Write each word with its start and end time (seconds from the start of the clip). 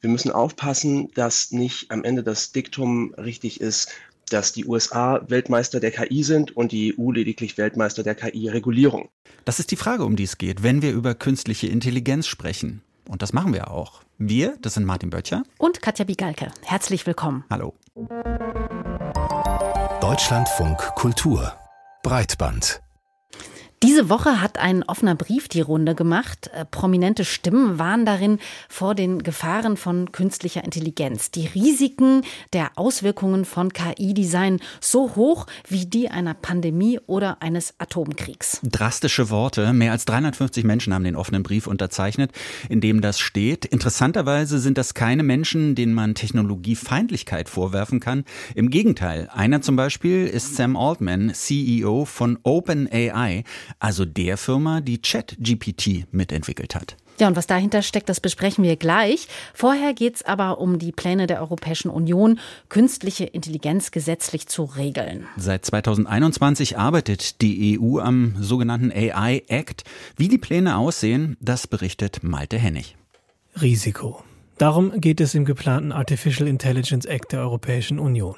Wir 0.00 0.10
müssen 0.10 0.30
aufpassen, 0.30 1.10
dass 1.14 1.50
nicht 1.50 1.90
am 1.90 2.04
Ende 2.04 2.22
das 2.22 2.52
Diktum 2.52 3.14
richtig 3.14 3.60
ist, 3.60 3.88
dass 4.30 4.52
die 4.52 4.66
USA 4.66 5.22
Weltmeister 5.28 5.80
der 5.80 5.90
KI 5.90 6.22
sind 6.22 6.56
und 6.56 6.70
die 6.70 6.94
EU 6.98 7.10
lediglich 7.10 7.58
Weltmeister 7.58 8.02
der 8.02 8.14
KI-Regulierung. 8.14 9.08
Das 9.44 9.58
ist 9.58 9.70
die 9.70 9.76
Frage, 9.76 10.04
um 10.04 10.16
die 10.16 10.24
es 10.24 10.38
geht, 10.38 10.62
wenn 10.62 10.82
wir 10.82 10.92
über 10.92 11.14
künstliche 11.14 11.66
Intelligenz 11.66 12.26
sprechen. 12.26 12.82
Und 13.08 13.22
das 13.22 13.32
machen 13.32 13.54
wir 13.54 13.70
auch. 13.70 14.02
Wir, 14.18 14.56
das 14.60 14.74
sind 14.74 14.84
Martin 14.84 15.10
Böttcher 15.10 15.44
und 15.56 15.80
Katja 15.80 16.04
Bigalke. 16.04 16.52
Herzlich 16.62 17.06
willkommen. 17.06 17.44
Hallo. 17.48 17.74
Deutschlandfunk 20.00 20.78
Kultur 20.94 21.54
Breitband 22.02 22.82
diese 23.82 24.08
Woche 24.08 24.40
hat 24.40 24.58
ein 24.58 24.82
offener 24.82 25.14
Brief 25.14 25.46
die 25.46 25.60
Runde 25.60 25.94
gemacht. 25.94 26.50
Äh, 26.52 26.64
prominente 26.64 27.24
Stimmen 27.24 27.78
waren 27.78 28.04
darin 28.04 28.38
vor 28.68 28.96
den 28.96 29.22
Gefahren 29.22 29.76
von 29.76 30.10
künstlicher 30.10 30.64
Intelligenz. 30.64 31.30
Die 31.30 31.46
Risiken 31.46 32.22
der 32.52 32.72
Auswirkungen 32.74 33.44
von 33.44 33.72
KI, 33.72 34.14
die 34.14 34.24
seien 34.24 34.60
so 34.80 35.14
hoch 35.14 35.46
wie 35.68 35.86
die 35.86 36.10
einer 36.10 36.34
Pandemie 36.34 36.98
oder 37.06 37.40
eines 37.40 37.74
Atomkriegs. 37.78 38.60
Drastische 38.64 39.30
Worte. 39.30 39.72
Mehr 39.72 39.92
als 39.92 40.04
350 40.06 40.64
Menschen 40.64 40.92
haben 40.92 41.04
den 41.04 41.16
offenen 41.16 41.44
Brief 41.44 41.68
unterzeichnet, 41.68 42.32
in 42.68 42.80
dem 42.80 43.00
das 43.00 43.20
steht. 43.20 43.64
Interessanterweise 43.64 44.58
sind 44.58 44.76
das 44.76 44.94
keine 44.94 45.22
Menschen, 45.22 45.76
denen 45.76 45.94
man 45.94 46.16
Technologiefeindlichkeit 46.16 47.48
vorwerfen 47.48 48.00
kann. 48.00 48.24
Im 48.56 48.70
Gegenteil. 48.70 49.28
Einer 49.32 49.60
zum 49.60 49.76
Beispiel 49.76 50.26
ist 50.26 50.56
Sam 50.56 50.76
Altman, 50.76 51.32
CEO 51.32 52.04
von 52.04 52.38
OpenAI 52.42 53.44
also 53.78 54.04
der 54.04 54.36
Firma, 54.36 54.80
die 54.80 54.98
ChatGPT 54.98 56.12
mitentwickelt 56.12 56.74
hat. 56.74 56.96
Ja, 57.18 57.26
und 57.26 57.34
was 57.34 57.48
dahinter 57.48 57.82
steckt, 57.82 58.08
das 58.08 58.20
besprechen 58.20 58.62
wir 58.62 58.76
gleich. 58.76 59.26
Vorher 59.52 59.92
geht 59.92 60.16
es 60.16 60.22
aber 60.22 60.60
um 60.60 60.78
die 60.78 60.92
Pläne 60.92 61.26
der 61.26 61.40
Europäischen 61.40 61.90
Union, 61.90 62.38
künstliche 62.68 63.24
Intelligenz 63.24 63.90
gesetzlich 63.90 64.46
zu 64.46 64.64
regeln. 64.64 65.26
Seit 65.36 65.64
2021 65.64 66.78
arbeitet 66.78 67.42
die 67.42 67.78
EU 67.80 67.98
am 67.98 68.36
sogenannten 68.38 68.92
AI 68.92 69.42
Act. 69.48 69.82
Wie 70.16 70.28
die 70.28 70.38
Pläne 70.38 70.76
aussehen, 70.76 71.36
das 71.40 71.66
berichtet 71.66 72.22
Malte 72.22 72.56
Hennig. 72.56 72.96
Risiko. 73.60 74.22
Darum 74.58 75.00
geht 75.00 75.20
es 75.20 75.36
im 75.36 75.44
geplanten 75.44 75.92
Artificial 75.92 76.48
Intelligence 76.48 77.06
Act 77.06 77.30
der 77.30 77.38
Europäischen 77.38 78.00
Union. 78.00 78.34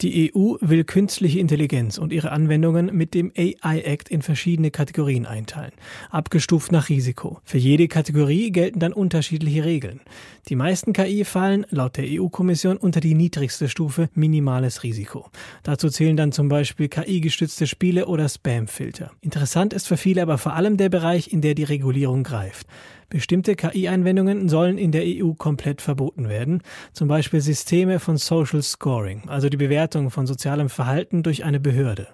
Die 0.00 0.32
EU 0.34 0.54
will 0.62 0.84
künstliche 0.84 1.40
Intelligenz 1.40 1.98
und 1.98 2.10
ihre 2.10 2.32
Anwendungen 2.32 2.96
mit 2.96 3.12
dem 3.12 3.30
AI 3.36 3.80
Act 3.80 4.08
in 4.08 4.22
verschiedene 4.22 4.70
Kategorien 4.70 5.26
einteilen, 5.26 5.72
abgestuft 6.08 6.72
nach 6.72 6.88
Risiko. 6.88 7.40
Für 7.44 7.58
jede 7.58 7.86
Kategorie 7.86 8.50
gelten 8.50 8.78
dann 8.78 8.94
unterschiedliche 8.94 9.66
Regeln. 9.66 10.00
Die 10.48 10.56
meisten 10.56 10.94
KI 10.94 11.26
fallen 11.26 11.66
laut 11.68 11.98
der 11.98 12.06
EU-Kommission 12.08 12.78
unter 12.78 13.00
die 13.00 13.14
niedrigste 13.14 13.68
Stufe 13.68 14.08
minimales 14.14 14.82
Risiko. 14.84 15.28
Dazu 15.64 15.90
zählen 15.90 16.16
dann 16.16 16.32
zum 16.32 16.48
Beispiel 16.48 16.88
KI-gestützte 16.88 17.66
Spiele 17.66 18.06
oder 18.06 18.26
Spam-Filter. 18.26 19.10
Interessant 19.20 19.74
ist 19.74 19.86
für 19.86 19.98
viele 19.98 20.22
aber 20.22 20.38
vor 20.38 20.54
allem 20.54 20.78
der 20.78 20.88
Bereich, 20.88 21.30
in 21.30 21.42
der 21.42 21.54
die 21.54 21.64
Regulierung 21.64 22.22
greift. 22.22 22.66
Bestimmte 23.10 23.56
KI-Anwendungen 23.56 24.50
sollen 24.50 24.76
in 24.76 24.92
der 24.92 25.04
EU 25.06 25.32
komplett 25.32 25.80
verboten 25.80 26.28
werden, 26.28 26.62
zum 26.92 27.08
Beispiel 27.08 27.40
Systeme 27.40 28.00
von 28.00 28.18
Social 28.18 28.62
Scoring, 28.62 29.22
also 29.28 29.48
die 29.48 29.56
Bewertung 29.56 30.10
von 30.10 30.26
sozialem 30.26 30.68
Verhalten 30.68 31.22
durch 31.22 31.42
eine 31.42 31.58
Behörde. 31.58 32.08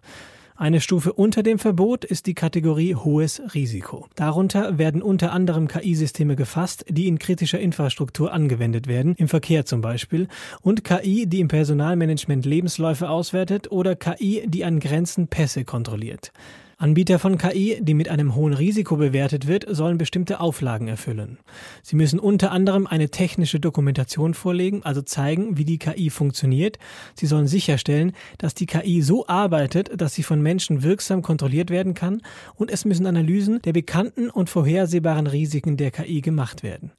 Eine 0.57 0.81
Stufe 0.81 1.13
unter 1.13 1.43
dem 1.43 1.59
Verbot 1.59 2.05
ist 2.05 2.27
die 2.27 2.35
Kategorie 2.35 2.95
hohes 2.95 3.43
Risiko. 3.55 4.07
Darunter 4.15 4.79
werden 4.79 5.03
unter 5.03 5.33
anderem 5.33 5.67
KI-Systeme 5.67 6.37
gefasst, 6.37 6.85
die 6.89 7.09
in 7.09 7.19
kritischer 7.19 7.59
Infrastruktur 7.59 8.33
angewendet 8.33 8.87
werden, 8.87 9.17
im 9.17 9.27
Verkehr 9.27 9.67
zum 9.67 9.81
Beispiel, 9.81 10.29
und 10.63 10.85
KI, 10.85 11.27
die 11.27 11.41
im 11.41 11.49
Personalmanagement 11.49 12.47
Lebensläufe 12.47 13.09
auswertet 13.11 13.73
oder 13.73 13.97
KI, 13.97 14.45
die 14.47 14.65
an 14.65 14.79
Grenzen 14.79 15.27
Pässe 15.27 15.65
kontrolliert. 15.65 16.31
Anbieter 16.77 17.19
von 17.19 17.39
KI, 17.39 17.79
die 17.81 17.95
mit 17.95 18.09
einem 18.09 18.35
hohen 18.35 18.53
Risiko 18.53 18.97
bewertet 18.97 19.47
wird, 19.47 19.67
sollen 19.69 19.99
bestimmte 19.99 20.41
Auflagen 20.41 20.89
erfüllen. 20.89 21.39
Sie 21.83 21.97
müssen 21.97 22.19
unter 22.19 22.51
anderem 22.51 22.87
eine 22.87 23.11
technische 23.11 23.61
Dokumentation 23.61 24.35
vorlegen, 24.35 24.83
also 24.83 25.03
zeigen, 25.03 25.57
wie 25.57 25.65
die 25.65 25.79
KI 25.79 26.11
funktioniert. 26.11 26.79
Sie 27.15 27.27
sollen 27.27 27.47
sicherstellen, 27.47 28.13
dass 28.39 28.55
die 28.55 28.67
KI 28.67 29.03
so 29.03 29.27
arbeitet, 29.27 30.01
dass 30.01 30.15
sie 30.15 30.23
von 30.23 30.43
Menschen 30.43 30.83
wirksam 30.83 31.23
kontrolliert 31.23 31.71
werden 31.71 31.95
kann 31.95 32.23
und 32.55 32.71
es 32.71 32.85
müssen 32.85 33.07
Analysen 33.07 33.63
der 33.63 33.73
bekannten 33.73 34.31
und 34.31 34.51
vorhersehbaren 34.51 35.27
Risiken 35.27 35.77
der 35.77 35.91
KI 35.91 36.21
gemacht 36.21 36.63
werden. 36.63 36.93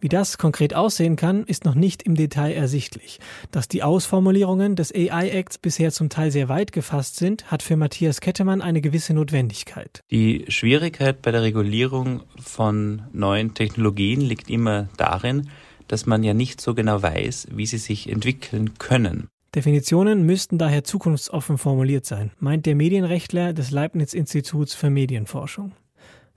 Wie 0.00 0.08
das 0.08 0.38
konkret 0.38 0.74
aussehen 0.74 1.16
kann, 1.16 1.44
ist 1.44 1.66
noch 1.66 1.74
nicht 1.74 2.02
im 2.04 2.14
Detail 2.14 2.52
ersichtlich. 2.52 3.20
Dass 3.50 3.68
die 3.68 3.82
Ausformulierungen 3.82 4.74
des 4.74 4.94
AI-Acts 4.94 5.58
bisher 5.58 5.92
zum 5.92 6.08
Teil 6.08 6.30
sehr 6.30 6.48
weit 6.48 6.72
gefasst 6.72 7.16
sind, 7.16 7.50
hat 7.50 7.62
für 7.62 7.76
Matthias 7.76 8.22
Kettemann 8.22 8.62
eine 8.62 8.80
gewisse 8.80 9.12
Notwendigkeit. 9.12 10.00
Die 10.10 10.46
Schwierigkeit 10.48 11.20
bei 11.20 11.32
der 11.32 11.42
Regulierung 11.42 12.22
von 12.40 13.02
neuen 13.12 13.52
Technologien 13.52 14.22
liegt 14.22 14.48
immer 14.48 14.88
darin, 14.96 15.50
dass 15.86 16.06
man 16.06 16.22
ja 16.22 16.32
nicht 16.32 16.62
so 16.62 16.74
genau 16.74 17.02
weiß, 17.02 17.48
wie 17.50 17.66
sie 17.66 17.78
sich 17.78 18.08
entwickeln 18.08 18.78
können. 18.78 19.28
Definitionen 19.54 20.24
müssten 20.24 20.58
daher 20.58 20.84
zukunftsoffen 20.84 21.58
formuliert 21.58 22.06
sein, 22.06 22.30
meint 22.38 22.66
der 22.66 22.76
Medienrechtler 22.76 23.52
des 23.52 23.72
Leibniz-Instituts 23.72 24.74
für 24.74 24.90
Medienforschung. 24.90 25.72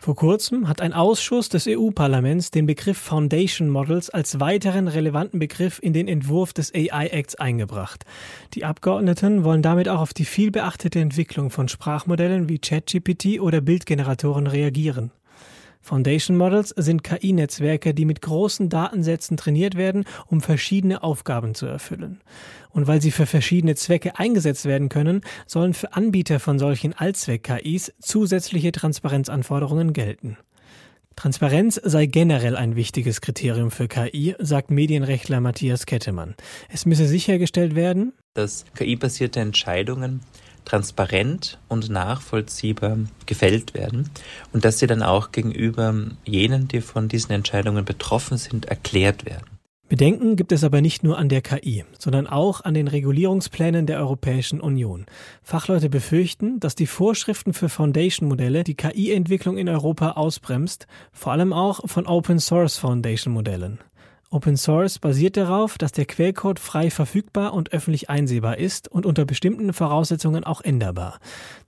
Vor 0.04 0.18
kurzem 0.18 0.68
hat 0.68 0.82
ein 0.82 0.92
Ausschuss 0.92 1.48
des 1.48 1.66
EU-Parlaments 1.66 2.52
den 2.52 2.66
Begriff 2.66 2.98
Foundation 2.98 3.70
Models 3.70 4.10
als 4.10 4.42
weiteren 4.42 4.90
relevanten 4.90 5.40
Begriff 5.40 5.80
in 5.82 5.94
den 5.94 6.10
Entwurf 6.10 6.52
des 6.52 6.76
AI-Acts 6.76 7.36
eingebracht. 7.36 8.04
Die 8.54 8.66
Abgeordneten 8.66 9.46
wollen 9.46 9.62
damit 9.62 9.88
auch 9.88 10.02
auf 10.02 10.14
die 10.14 10.26
vielbeachtete 10.26 11.00
Entwicklung 11.00 11.52
von 11.52 11.70
Sprachmodellen 11.70 12.50
wie 12.50 12.60
ChatGPT 12.60 13.40
oder 13.40 13.62
Bildgeneratoren 13.62 14.48
reagieren. 14.48 15.12
Foundation 15.84 16.38
Models 16.38 16.70
sind 16.70 17.04
KI-Netzwerke, 17.04 17.94
die 17.94 18.06
mit 18.06 18.22
großen 18.22 18.70
Datensätzen 18.70 19.36
trainiert 19.36 19.76
werden, 19.76 20.06
um 20.28 20.40
verschiedene 20.40 21.04
Aufgaben 21.04 21.56
zu 21.56 21.66
erfüllen. 21.66 22.22
Und 22.70 22.88
weil 22.88 23.02
sie 23.02 23.12
für 23.12 23.26
verschiedene 23.26 23.76
Zwecke 23.76 24.18
eingesetzt 24.18 24.64
werden 24.64 24.88
können, 24.88 25.22
sollen 25.46 25.74
für 25.74 25.92
Anbieter 25.92 26.40
von 26.40 26.58
solchen 26.58 26.94
Allzweck-KIs 26.94 27.94
zusätzliche 28.00 28.72
Transparenzanforderungen 28.72 29.92
gelten. 29.92 30.38
Transparenz 31.18 31.80
sei 31.84 32.06
generell 32.06 32.56
ein 32.56 32.78
wichtiges 32.78 33.20
Kriterium 33.20 33.70
für 33.70 33.90
KI, 33.90 34.36
sagt 34.40 34.72
Medienrechtler 34.72 35.42
Matthias 35.42 35.86
Kettemann. 35.86 36.36
Es 36.70 36.86
müsse 36.86 37.08
sichergestellt 37.08 37.76
werden, 37.76 38.14
dass 38.34 38.64
KI-basierte 38.74 39.42
Entscheidungen 39.42 40.22
transparent 40.66 41.60
und 41.68 41.90
nachvollziehbar 41.90 42.98
gefällt 43.26 43.74
werden 43.74 44.10
und 44.52 44.66
dass 44.66 44.80
sie 44.80 44.88
dann 44.88 45.04
auch 45.04 45.32
gegenüber 45.32 45.94
jenen, 46.26 46.68
die 46.68 46.82
von 46.82 47.08
diesen 47.08 47.32
Entscheidungen 47.32 47.86
betroffen 47.86 48.38
sind, 48.38 48.66
erklärt 48.66 49.26
werden. 49.26 49.54
Bedenken 49.90 50.36
gibt 50.38 50.52
es 50.52 50.64
aber 50.64 50.82
nicht 50.82 51.04
nur 51.04 51.20
an 51.20 51.30
der 51.30 51.42
KI, 51.42 51.84
sondern 52.00 52.26
auch 52.26 52.62
an 52.62 52.74
den 52.74 52.88
Regulierungsplänen 52.88 53.86
der 53.86 54.00
Europäischen 54.00 54.60
Union. 54.60 55.06
Fachleute 55.44 55.88
befürchten, 55.88 56.60
dass 56.60 56.74
die 56.74 56.88
Vorschriften 56.88 57.54
für 57.54 57.70
Foundation-Modelle 57.70 58.64
die 58.64 58.74
KI-Entwicklung 58.74 59.58
in 59.58 59.70
Europa 59.70 60.14
ausbremst, 60.14 60.88
vor 61.12 61.34
allem 61.34 61.54
auch 61.54 61.88
von 61.88 62.08
Open-Source 62.08 62.78
Foundation-Modellen. 62.78 63.82
Open 64.34 64.58
Source 64.58 64.98
basiert 64.98 65.38
darauf, 65.38 65.78
dass 65.78 65.92
der 65.92 66.06
Quellcode 66.06 66.58
frei 66.58 66.90
verfügbar 66.90 67.54
und 67.54 67.72
öffentlich 67.72 68.10
einsehbar 68.10 68.58
ist 68.58 68.88
und 68.88 69.06
unter 69.06 69.26
bestimmten 69.26 69.74
Voraussetzungen 69.74 70.44
auch 70.44 70.62
änderbar. 70.62 71.20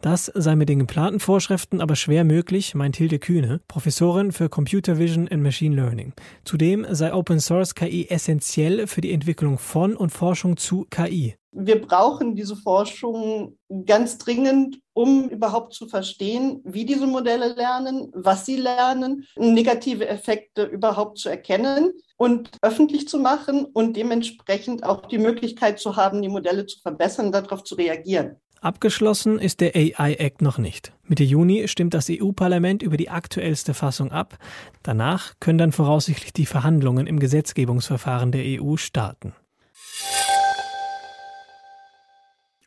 Das 0.02 0.31
sei 0.34 0.56
mit 0.56 0.68
den 0.68 0.80
geplanten 0.80 1.20
Vorschriften 1.20 1.80
aber 1.80 1.96
schwer 1.96 2.24
möglich, 2.24 2.74
meint 2.74 2.96
Hilde 2.96 3.20
Kühne, 3.20 3.62
Professorin 3.68 4.31
für 4.31 4.50
Computer 4.50 4.98
Vision 4.98 5.28
and 5.28 5.44
Machine 5.44 5.75
Learning. 5.75 6.14
Zudem 6.44 6.88
sei 6.90 7.14
Open 7.14 7.40
Source 7.40 7.75
KI 7.75 8.08
essentiell 8.09 8.88
für 8.88 9.02
die 9.02 9.12
Entwicklung 9.12 9.60
von 9.60 9.95
und 9.95 10.10
Forschung 10.10 10.57
zu 10.57 10.88
KI. 10.89 11.36
Wir 11.57 11.80
brauchen 11.80 12.36
diese 12.36 12.57
Forschung 12.57 13.57
ganz 13.86 14.18
dringend, 14.18 14.81
um 14.92 15.30
überhaupt 15.30 15.74
zu 15.74 15.88
verstehen, 15.88 16.60
wie 16.66 16.86
diese 16.86 17.07
Modelle 17.07 17.54
lernen, 17.54 18.12
was 18.13 18.46
sie 18.46 18.57
lernen, 18.57 19.25
negative 19.38 20.06
Effekte 20.06 20.63
überhaupt 20.63 21.18
zu 21.18 21.30
erkennen 21.30 21.94
und 22.18 22.50
öffentlich 22.62 23.07
zu 23.07 23.19
machen 23.19 23.63
und 23.63 23.96
dementsprechend 23.96 24.84
auch 24.84 25.06
die 25.06 25.18
Möglichkeit 25.18 25.80
zu 25.80 25.96
haben, 25.96 26.22
die 26.22 26.30
Modelle 26.30 26.66
zu 26.66 26.81
verbessern, 26.81 27.31
darauf 27.31 27.63
zu 27.63 27.75
reagieren. 27.75 28.36
Abgeschlossen 28.60 29.40
ist 29.40 29.62
der 29.62 29.75
AI-Act 29.75 30.42
noch 30.42 30.58
nicht. 30.58 30.92
Mitte 31.04 31.24
Juni 31.24 31.69
stimmt 31.69 31.94
das 31.94 32.10
EU-Parlament 32.10 32.84
über 32.84 32.98
die 32.98 33.10
aktuellste 33.10 33.74
Fassung 33.74 34.12
ab. 34.12 34.38
Danach 34.84 35.36
können 35.40 35.60
dann 35.60 35.72
voraussichtlich 35.72 36.34
die 36.34 36.48
Verhandlungen 36.48 37.08
im 37.08 37.19
Gesetzgebungsverfahren 37.19 38.34
der 38.34 38.44
EU 38.62 38.75
starten. 38.75 39.34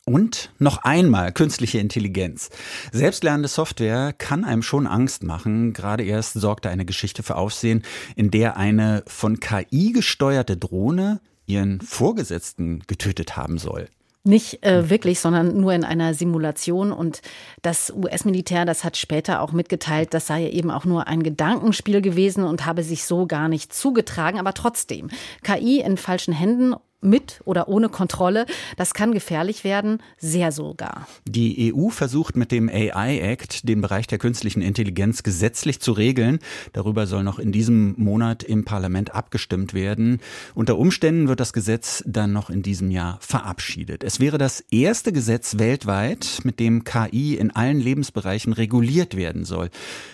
Und 0.08 0.50
noch 0.58 0.78
einmal 0.84 1.32
künstliche 1.32 1.80
Intelligenz. 1.80 2.48
Selbstlernende 2.92 3.46
Software 3.46 4.14
kann 4.16 4.42
einem 4.42 4.62
schon 4.62 4.86
Angst 4.86 5.22
machen. 5.22 5.74
Gerade 5.74 6.02
erst 6.02 6.32
sorgte 6.32 6.70
eine 6.70 6.86
Geschichte 6.86 7.22
für 7.22 7.36
Aufsehen, 7.36 7.82
in 8.16 8.30
der 8.30 8.56
eine 8.56 9.02
von 9.06 9.38
KI 9.38 9.92
gesteuerte 9.92 10.56
Drohne 10.56 11.20
ihren 11.44 11.82
Vorgesetzten 11.82 12.84
getötet 12.86 13.36
haben 13.36 13.58
soll. 13.58 13.90
Nicht 14.24 14.64
äh, 14.64 14.88
wirklich, 14.88 15.20
sondern 15.20 15.60
nur 15.60 15.74
in 15.74 15.84
einer 15.84 16.14
Simulation. 16.14 16.90
Und 16.90 17.20
das 17.60 17.92
US-Militär, 17.94 18.64
das 18.64 18.84
hat 18.84 18.96
später 18.96 19.42
auch 19.42 19.52
mitgeteilt, 19.52 20.14
das 20.14 20.26
sei 20.26 20.48
eben 20.48 20.70
auch 20.70 20.86
nur 20.86 21.06
ein 21.06 21.22
Gedankenspiel 21.22 22.00
gewesen 22.00 22.44
und 22.44 22.64
habe 22.64 22.82
sich 22.82 23.04
so 23.04 23.26
gar 23.26 23.48
nicht 23.48 23.74
zugetragen. 23.74 24.38
Aber 24.38 24.54
trotzdem, 24.54 25.10
KI 25.42 25.80
in 25.80 25.98
falschen 25.98 26.32
Händen 26.32 26.74
mit 27.00 27.40
oder 27.44 27.68
ohne 27.68 27.88
Kontrolle. 27.88 28.46
Das 28.76 28.94
kann 28.94 29.12
gefährlich 29.12 29.64
werden, 29.64 30.02
sehr 30.18 30.52
sogar. 30.52 31.06
Die 31.26 31.72
EU 31.72 31.90
versucht 31.90 32.36
mit 32.36 32.50
dem 32.50 32.68
AI 32.68 33.18
Act 33.20 33.68
den 33.68 33.80
Bereich 33.80 34.06
der 34.06 34.18
künstlichen 34.18 34.62
Intelligenz 34.62 35.22
gesetzlich 35.22 35.80
zu 35.80 35.92
regeln. 35.92 36.38
Darüber 36.72 37.06
soll 37.06 37.22
noch 37.22 37.38
in 37.38 37.52
diesem 37.52 37.94
Monat 37.96 38.42
im 38.42 38.64
Parlament 38.64 39.14
abgestimmt 39.14 39.74
werden. 39.74 40.20
Unter 40.54 40.78
Umständen 40.78 41.28
wird 41.28 41.40
das 41.40 41.52
Gesetz 41.52 42.02
dann 42.06 42.32
noch 42.32 42.50
in 42.50 42.62
diesem 42.62 42.90
Jahr 42.90 43.18
verabschiedet. 43.20 44.02
Es 44.02 44.18
wäre 44.20 44.38
das 44.38 44.60
erste 44.70 45.12
Gesetz 45.12 45.58
weltweit, 45.58 46.40
mit 46.42 46.58
dem 46.58 46.84
KI 46.84 47.36
in 47.36 47.50
allen 47.50 47.80
Lebensbereichen 47.80 48.52
reguliert 48.52 49.16
werden 49.16 49.44
soll. 49.44 49.70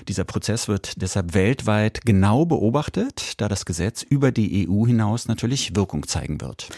Dieser 0.08 0.24
Prozess 0.24 0.68
wird 0.68 1.00
deshalb 1.00 1.34
weltweit 1.34 2.02
genau 2.04 2.44
beobachtet, 2.44 3.40
da 3.40 3.48
das 3.48 3.64
Gesetz 3.64 4.02
über 4.02 4.32
die 4.32 4.68
EU 4.68 4.86
hinaus 4.86 5.28
natürlich 5.28 5.74
Wirkung 5.74 6.06
zeigen 6.06 6.40
wird. 6.40 6.68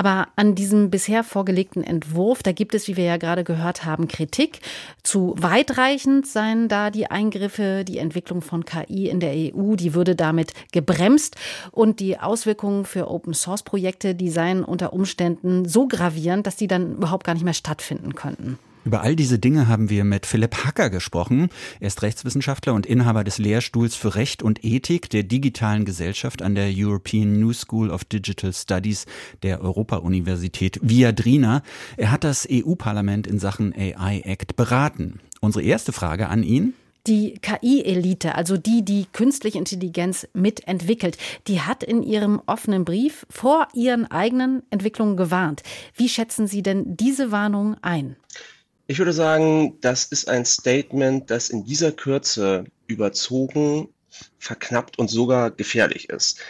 Aber 0.00 0.28
an 0.34 0.54
diesem 0.54 0.88
bisher 0.88 1.22
vorgelegten 1.22 1.84
Entwurf, 1.84 2.42
da 2.42 2.52
gibt 2.52 2.74
es, 2.74 2.88
wie 2.88 2.96
wir 2.96 3.04
ja 3.04 3.18
gerade 3.18 3.44
gehört 3.44 3.84
haben, 3.84 4.08
Kritik. 4.08 4.60
Zu 5.02 5.34
weitreichend 5.36 6.26
seien 6.26 6.68
da 6.68 6.90
die 6.90 7.10
Eingriffe, 7.10 7.84
die 7.84 7.98
Entwicklung 7.98 8.40
von 8.40 8.64
KI 8.64 9.10
in 9.10 9.20
der 9.20 9.34
EU, 9.34 9.74
die 9.76 9.92
würde 9.92 10.16
damit 10.16 10.54
gebremst. 10.72 11.36
Und 11.70 12.00
die 12.00 12.18
Auswirkungen 12.18 12.86
für 12.86 13.10
Open-Source-Projekte, 13.10 14.14
die 14.14 14.30
seien 14.30 14.64
unter 14.64 14.94
Umständen 14.94 15.68
so 15.68 15.86
gravierend, 15.86 16.46
dass 16.46 16.56
die 16.56 16.66
dann 16.66 16.94
überhaupt 16.94 17.24
gar 17.24 17.34
nicht 17.34 17.44
mehr 17.44 17.52
stattfinden 17.52 18.14
könnten. 18.14 18.58
Über 18.84 19.02
all 19.02 19.14
diese 19.14 19.38
Dinge 19.38 19.68
haben 19.68 19.90
wir 19.90 20.04
mit 20.04 20.24
Philipp 20.24 20.64
Hacker 20.64 20.88
gesprochen. 20.88 21.50
Er 21.80 21.88
ist 21.88 22.00
Rechtswissenschaftler 22.00 22.72
und 22.72 22.86
Inhaber 22.86 23.24
des 23.24 23.36
Lehrstuhls 23.36 23.94
für 23.94 24.14
Recht 24.14 24.42
und 24.42 24.64
Ethik 24.64 25.10
der 25.10 25.22
digitalen 25.22 25.84
Gesellschaft 25.84 26.40
an 26.40 26.54
der 26.54 26.70
European 26.74 27.38
New 27.38 27.52
School 27.52 27.90
of 27.90 28.04
Digital 28.04 28.54
Studies 28.54 29.04
der 29.42 29.60
Europa-Universität 29.60 30.78
Viadrina. 30.82 31.62
Er 31.98 32.10
hat 32.10 32.24
das 32.24 32.48
EU-Parlament 32.50 33.26
in 33.26 33.38
Sachen 33.38 33.74
AI 33.74 34.22
Act 34.24 34.56
beraten. 34.56 35.20
Unsere 35.40 35.62
erste 35.62 35.92
Frage 35.92 36.28
an 36.28 36.42
ihn. 36.42 36.72
Die 37.06 37.34
KI-Elite, 37.34 38.34
also 38.34 38.56
die, 38.56 38.84
die 38.84 39.06
künstliche 39.12 39.58
Intelligenz 39.58 40.26
mitentwickelt, 40.32 41.18
die 41.48 41.60
hat 41.60 41.82
in 41.82 42.02
ihrem 42.02 42.40
offenen 42.46 42.84
Brief 42.84 43.26
vor 43.30 43.68
ihren 43.74 44.10
eigenen 44.10 44.62
Entwicklungen 44.70 45.16
gewarnt. 45.16 45.62
Wie 45.94 46.08
schätzen 46.08 46.46
Sie 46.46 46.62
denn 46.62 46.96
diese 46.96 47.30
Warnung 47.30 47.76
ein? 47.82 48.16
Ich 48.90 48.98
würde 48.98 49.12
sagen, 49.12 49.78
das 49.82 50.06
ist 50.06 50.28
ein 50.28 50.44
Statement, 50.44 51.30
das 51.30 51.48
in 51.48 51.62
dieser 51.62 51.92
Kürze 51.92 52.64
überzogen, 52.88 53.86
verknappt 54.40 54.98
und 54.98 55.06
sogar 55.08 55.52
gefährlich 55.52 56.08
ist. 56.08 56.40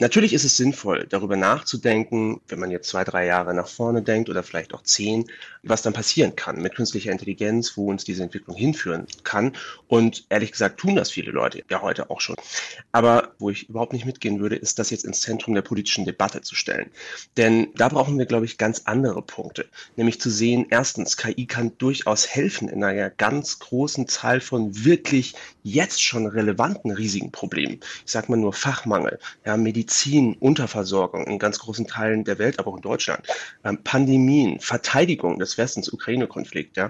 Natürlich 0.00 0.32
ist 0.32 0.44
es 0.44 0.56
sinnvoll, 0.56 1.06
darüber 1.06 1.36
nachzudenken, 1.36 2.40
wenn 2.48 2.58
man 2.58 2.70
jetzt 2.70 2.88
zwei, 2.88 3.04
drei 3.04 3.26
Jahre 3.26 3.52
nach 3.52 3.68
vorne 3.68 4.00
denkt 4.00 4.30
oder 4.30 4.42
vielleicht 4.42 4.72
auch 4.72 4.82
zehn, 4.82 5.26
was 5.62 5.82
dann 5.82 5.92
passieren 5.92 6.34
kann 6.34 6.62
mit 6.62 6.74
künstlicher 6.74 7.12
Intelligenz, 7.12 7.76
wo 7.76 7.90
uns 7.90 8.02
diese 8.04 8.22
Entwicklung 8.22 8.56
hinführen 8.56 9.06
kann. 9.24 9.52
Und 9.88 10.24
ehrlich 10.30 10.52
gesagt 10.52 10.80
tun 10.80 10.96
das 10.96 11.10
viele 11.10 11.32
Leute 11.32 11.62
ja 11.68 11.82
heute 11.82 12.08
auch 12.08 12.22
schon. 12.22 12.36
Aber 12.92 13.34
wo 13.38 13.50
ich 13.50 13.68
überhaupt 13.68 13.92
nicht 13.92 14.06
mitgehen 14.06 14.40
würde, 14.40 14.56
ist 14.56 14.78
das 14.78 14.88
jetzt 14.88 15.04
ins 15.04 15.20
Zentrum 15.20 15.54
der 15.54 15.60
politischen 15.62 16.06
Debatte 16.06 16.40
zu 16.40 16.54
stellen. 16.54 16.90
Denn 17.36 17.68
da 17.76 17.88
brauchen 17.88 18.18
wir, 18.18 18.24
glaube 18.24 18.46
ich, 18.46 18.56
ganz 18.56 18.82
andere 18.86 19.20
Punkte. 19.20 19.66
Nämlich 19.96 20.18
zu 20.18 20.30
sehen, 20.30 20.66
erstens, 20.70 21.18
KI 21.18 21.44
kann 21.44 21.76
durchaus 21.76 22.26
helfen 22.26 22.70
in 22.70 22.82
einer 22.82 23.10
ganz 23.10 23.58
großen 23.58 24.08
Zahl 24.08 24.40
von 24.40 24.82
wirklich 24.82 25.34
jetzt 25.62 26.02
schon 26.02 26.26
relevanten 26.26 26.90
riesigen 26.90 27.30
Problemen. 27.32 27.80
Ich 28.04 28.12
sage 28.12 28.30
mal 28.30 28.36
nur 28.36 28.52
Fachmangel, 28.52 29.18
ja, 29.44 29.56
Medizin, 29.56 30.34
Unterversorgung 30.34 31.26
in 31.26 31.38
ganz 31.38 31.58
großen 31.58 31.86
Teilen 31.86 32.24
der 32.24 32.38
Welt, 32.38 32.58
aber 32.58 32.70
auch 32.70 32.76
in 32.76 32.82
Deutschland, 32.82 33.26
ähm, 33.64 33.78
Pandemien, 33.82 34.60
Verteidigung 34.60 35.38
des 35.38 35.58
Westens, 35.58 35.92
Ukraine-Konflikt, 35.92 36.76
ja, 36.76 36.88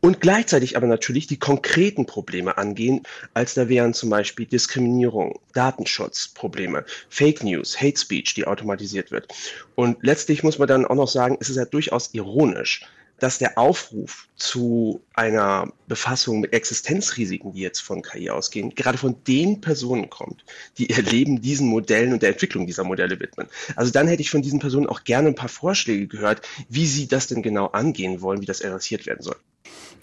und 0.00 0.20
gleichzeitig 0.20 0.76
aber 0.76 0.86
natürlich 0.86 1.26
die 1.26 1.38
konkreten 1.38 2.06
Probleme 2.06 2.56
angehen, 2.58 3.02
als 3.34 3.54
da 3.54 3.68
wären 3.68 3.94
zum 3.94 4.10
Beispiel 4.10 4.46
Diskriminierung, 4.46 5.38
Datenschutzprobleme, 5.52 6.84
Fake 7.08 7.42
News, 7.42 7.80
Hate 7.80 7.98
Speech, 7.98 8.34
die 8.34 8.46
automatisiert 8.46 9.10
wird. 9.10 9.32
Und 9.74 9.98
letztlich 10.02 10.42
muss 10.42 10.58
man 10.58 10.68
dann 10.68 10.86
auch 10.86 10.94
noch 10.94 11.08
sagen, 11.08 11.36
es 11.40 11.50
ist 11.50 11.56
ja 11.56 11.64
durchaus 11.64 12.14
ironisch, 12.14 12.82
dass 13.18 13.38
der 13.38 13.58
Aufruf 13.58 14.28
zu 14.36 15.02
einer 15.14 15.72
Befassung 15.88 16.40
mit 16.40 16.52
Existenzrisiken, 16.52 17.52
die 17.52 17.60
jetzt 17.60 17.80
von 17.80 18.02
KI 18.02 18.30
ausgehen, 18.30 18.74
gerade 18.74 18.98
von 18.98 19.22
den 19.24 19.60
Personen 19.60 20.10
kommt, 20.10 20.44
die 20.78 20.86
ihr 20.86 21.02
Leben 21.02 21.40
diesen 21.40 21.68
Modellen 21.68 22.12
und 22.12 22.22
der 22.22 22.30
Entwicklung 22.30 22.66
dieser 22.66 22.84
Modelle 22.84 23.18
widmen. 23.18 23.48
Also 23.74 23.90
dann 23.90 24.08
hätte 24.08 24.22
ich 24.22 24.30
von 24.30 24.42
diesen 24.42 24.58
Personen 24.58 24.86
auch 24.86 25.04
gerne 25.04 25.28
ein 25.28 25.34
paar 25.34 25.48
Vorschläge 25.48 26.06
gehört, 26.06 26.46
wie 26.68 26.86
sie 26.86 27.08
das 27.08 27.26
denn 27.26 27.42
genau 27.42 27.66
angehen 27.68 28.20
wollen, 28.20 28.42
wie 28.42 28.46
das 28.46 28.62
adressiert 28.62 29.06
werden 29.06 29.22
soll. 29.22 29.36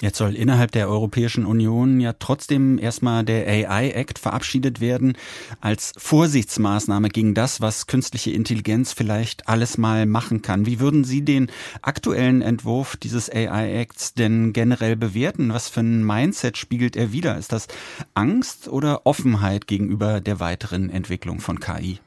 Jetzt 0.04 0.18
soll 0.18 0.36
innerhalb 0.36 0.74
der 0.74 0.89
Europäischen 0.89 1.45
Union 1.45 2.01
ja 2.01 2.12
trotzdem 2.12 2.77
erstmal 2.77 3.24
der 3.24 3.48
AI 3.48 3.92
Act 3.92 4.19
verabschiedet 4.19 4.81
werden 4.81 5.15
als 5.62 5.94
Vorsichtsmaßnahme 5.95 7.07
gegen 7.07 7.33
das, 7.33 7.62
was 7.62 7.88
künstliche 7.88 8.31
Intelligenz 8.31 8.92
vielleicht 8.92 9.48
alles 9.48 9.77
mal 9.77 10.06
machen 10.06 10.42
kann. 10.42 10.65
Wie 10.65 10.81
würden 10.81 11.06
Sie 11.06 11.24
den 11.24 11.50
aktuellen 11.81 12.42
Entwurf 12.42 12.98
dieses 12.98 13.30
AI 13.31 13.80
Acts 13.80 14.13
denn 14.13 14.51
generell 14.51 14.98
bewerten? 14.98 15.54
Was 15.54 15.69
für 15.69 15.80
ein 15.80 16.04
Mindset 16.04 16.57
spiegelt 16.57 16.98
er 16.98 17.13
wider? 17.13 17.38
Ist 17.38 17.54
das 17.54 17.68
Angst 18.13 18.68
oder 18.68 19.06
Offenheit 19.06 19.68
gegenüber 19.68 20.19
der 20.19 20.42
weiteren 20.42 20.89
Entwicklung 20.89 21.39
von 21.39 21.62
KI? 21.62 22.00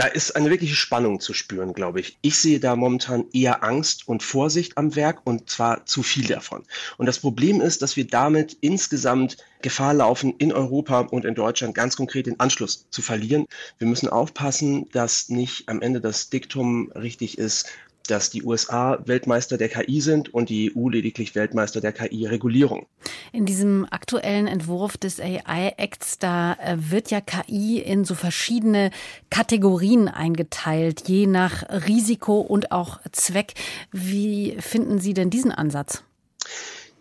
Da 0.00 0.06
ist 0.06 0.34
eine 0.34 0.48
wirkliche 0.48 0.76
Spannung 0.76 1.20
zu 1.20 1.34
spüren, 1.34 1.74
glaube 1.74 2.00
ich. 2.00 2.16
Ich 2.22 2.38
sehe 2.38 2.58
da 2.58 2.74
momentan 2.74 3.26
eher 3.34 3.62
Angst 3.62 4.08
und 4.08 4.22
Vorsicht 4.22 4.78
am 4.78 4.96
Werk 4.96 5.20
und 5.24 5.50
zwar 5.50 5.84
zu 5.84 6.02
viel 6.02 6.26
davon. 6.26 6.64
Und 6.96 7.04
das 7.04 7.18
Problem 7.18 7.60
ist, 7.60 7.82
dass 7.82 7.98
wir 7.98 8.06
damit 8.06 8.56
insgesamt 8.62 9.36
Gefahr 9.60 9.92
laufen, 9.92 10.32
in 10.38 10.54
Europa 10.54 11.00
und 11.00 11.26
in 11.26 11.34
Deutschland 11.34 11.74
ganz 11.74 11.96
konkret 11.96 12.24
den 12.24 12.40
Anschluss 12.40 12.86
zu 12.88 13.02
verlieren. 13.02 13.44
Wir 13.76 13.88
müssen 13.88 14.08
aufpassen, 14.08 14.88
dass 14.92 15.28
nicht 15.28 15.68
am 15.68 15.82
Ende 15.82 16.00
das 16.00 16.30
Diktum 16.30 16.90
richtig 16.92 17.36
ist, 17.36 17.68
dass 18.10 18.30
die 18.30 18.42
USA 18.42 18.98
Weltmeister 19.04 19.56
der 19.56 19.68
KI 19.68 20.00
sind 20.00 20.32
und 20.34 20.48
die 20.48 20.72
EU 20.76 20.88
lediglich 20.88 21.34
Weltmeister 21.34 21.80
der 21.80 21.92
KI-Regulierung. 21.92 22.86
In 23.32 23.46
diesem 23.46 23.86
aktuellen 23.90 24.46
Entwurf 24.46 24.96
des 24.96 25.20
AI-Acts, 25.20 26.18
da 26.18 26.54
äh, 26.54 26.76
wird 26.78 27.10
ja 27.10 27.20
KI 27.20 27.78
in 27.78 28.04
so 28.04 28.14
verschiedene 28.14 28.90
Kategorien 29.30 30.08
eingeteilt, 30.08 31.08
je 31.08 31.26
nach 31.26 31.62
Risiko 31.86 32.40
und 32.40 32.72
auch 32.72 33.00
Zweck. 33.12 33.54
Wie 33.92 34.56
finden 34.58 34.98
Sie 34.98 35.14
denn 35.14 35.30
diesen 35.30 35.52
Ansatz? 35.52 36.02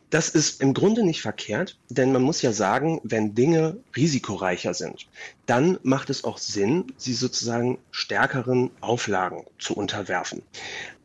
Das 0.09 0.29
ist 0.29 0.61
im 0.61 0.73
Grunde 0.73 1.03
nicht 1.03 1.21
verkehrt, 1.21 1.77
denn 1.89 2.11
man 2.11 2.23
muss 2.23 2.41
ja 2.41 2.51
sagen, 2.51 2.99
wenn 3.03 3.35
Dinge 3.35 3.77
risikoreicher 3.95 4.73
sind, 4.73 5.07
dann 5.45 5.77
macht 5.83 6.09
es 6.09 6.23
auch 6.23 6.39
Sinn, 6.39 6.93
sie 6.97 7.13
sozusagen 7.13 7.77
stärkeren 7.91 8.71
Auflagen 8.81 9.45
zu 9.59 9.75
unterwerfen. 9.75 10.41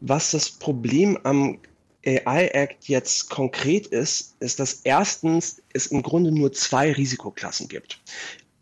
Was 0.01 0.31
das 0.31 0.51
Problem 0.51 1.19
am 1.23 1.59
AI 2.07 2.49
Act 2.49 2.89
jetzt 2.89 3.31
konkret 3.31 3.87
ist, 3.87 4.37
ist, 4.41 4.59
dass 4.59 4.81
erstens 4.85 5.63
es 5.73 5.87
im 5.87 6.03
Grunde 6.03 6.33
nur 6.33 6.53
zwei 6.53 6.93
Risikoklassen 6.93 7.69
gibt 7.69 8.01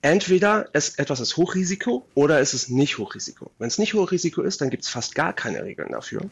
entweder 0.02 0.68
es 0.72 0.98
etwas 0.98 1.20
ist 1.20 1.36
Hochrisiko 1.36 2.04
oder 2.14 2.40
es 2.40 2.54
ist 2.54 2.68
nicht 2.68 2.98
Hochrisiko. 2.98 3.50
Wenn 3.58 3.68
es 3.68 3.78
nicht 3.78 3.94
Hochrisiko 3.94 4.42
ist, 4.42 4.60
dann 4.60 4.68
gibt 4.68 4.82
es 4.82 4.88
fast 4.88 5.14
gar 5.14 5.32
keine 5.32 5.62
Regeln 5.62 5.92
dafür. 5.92 6.22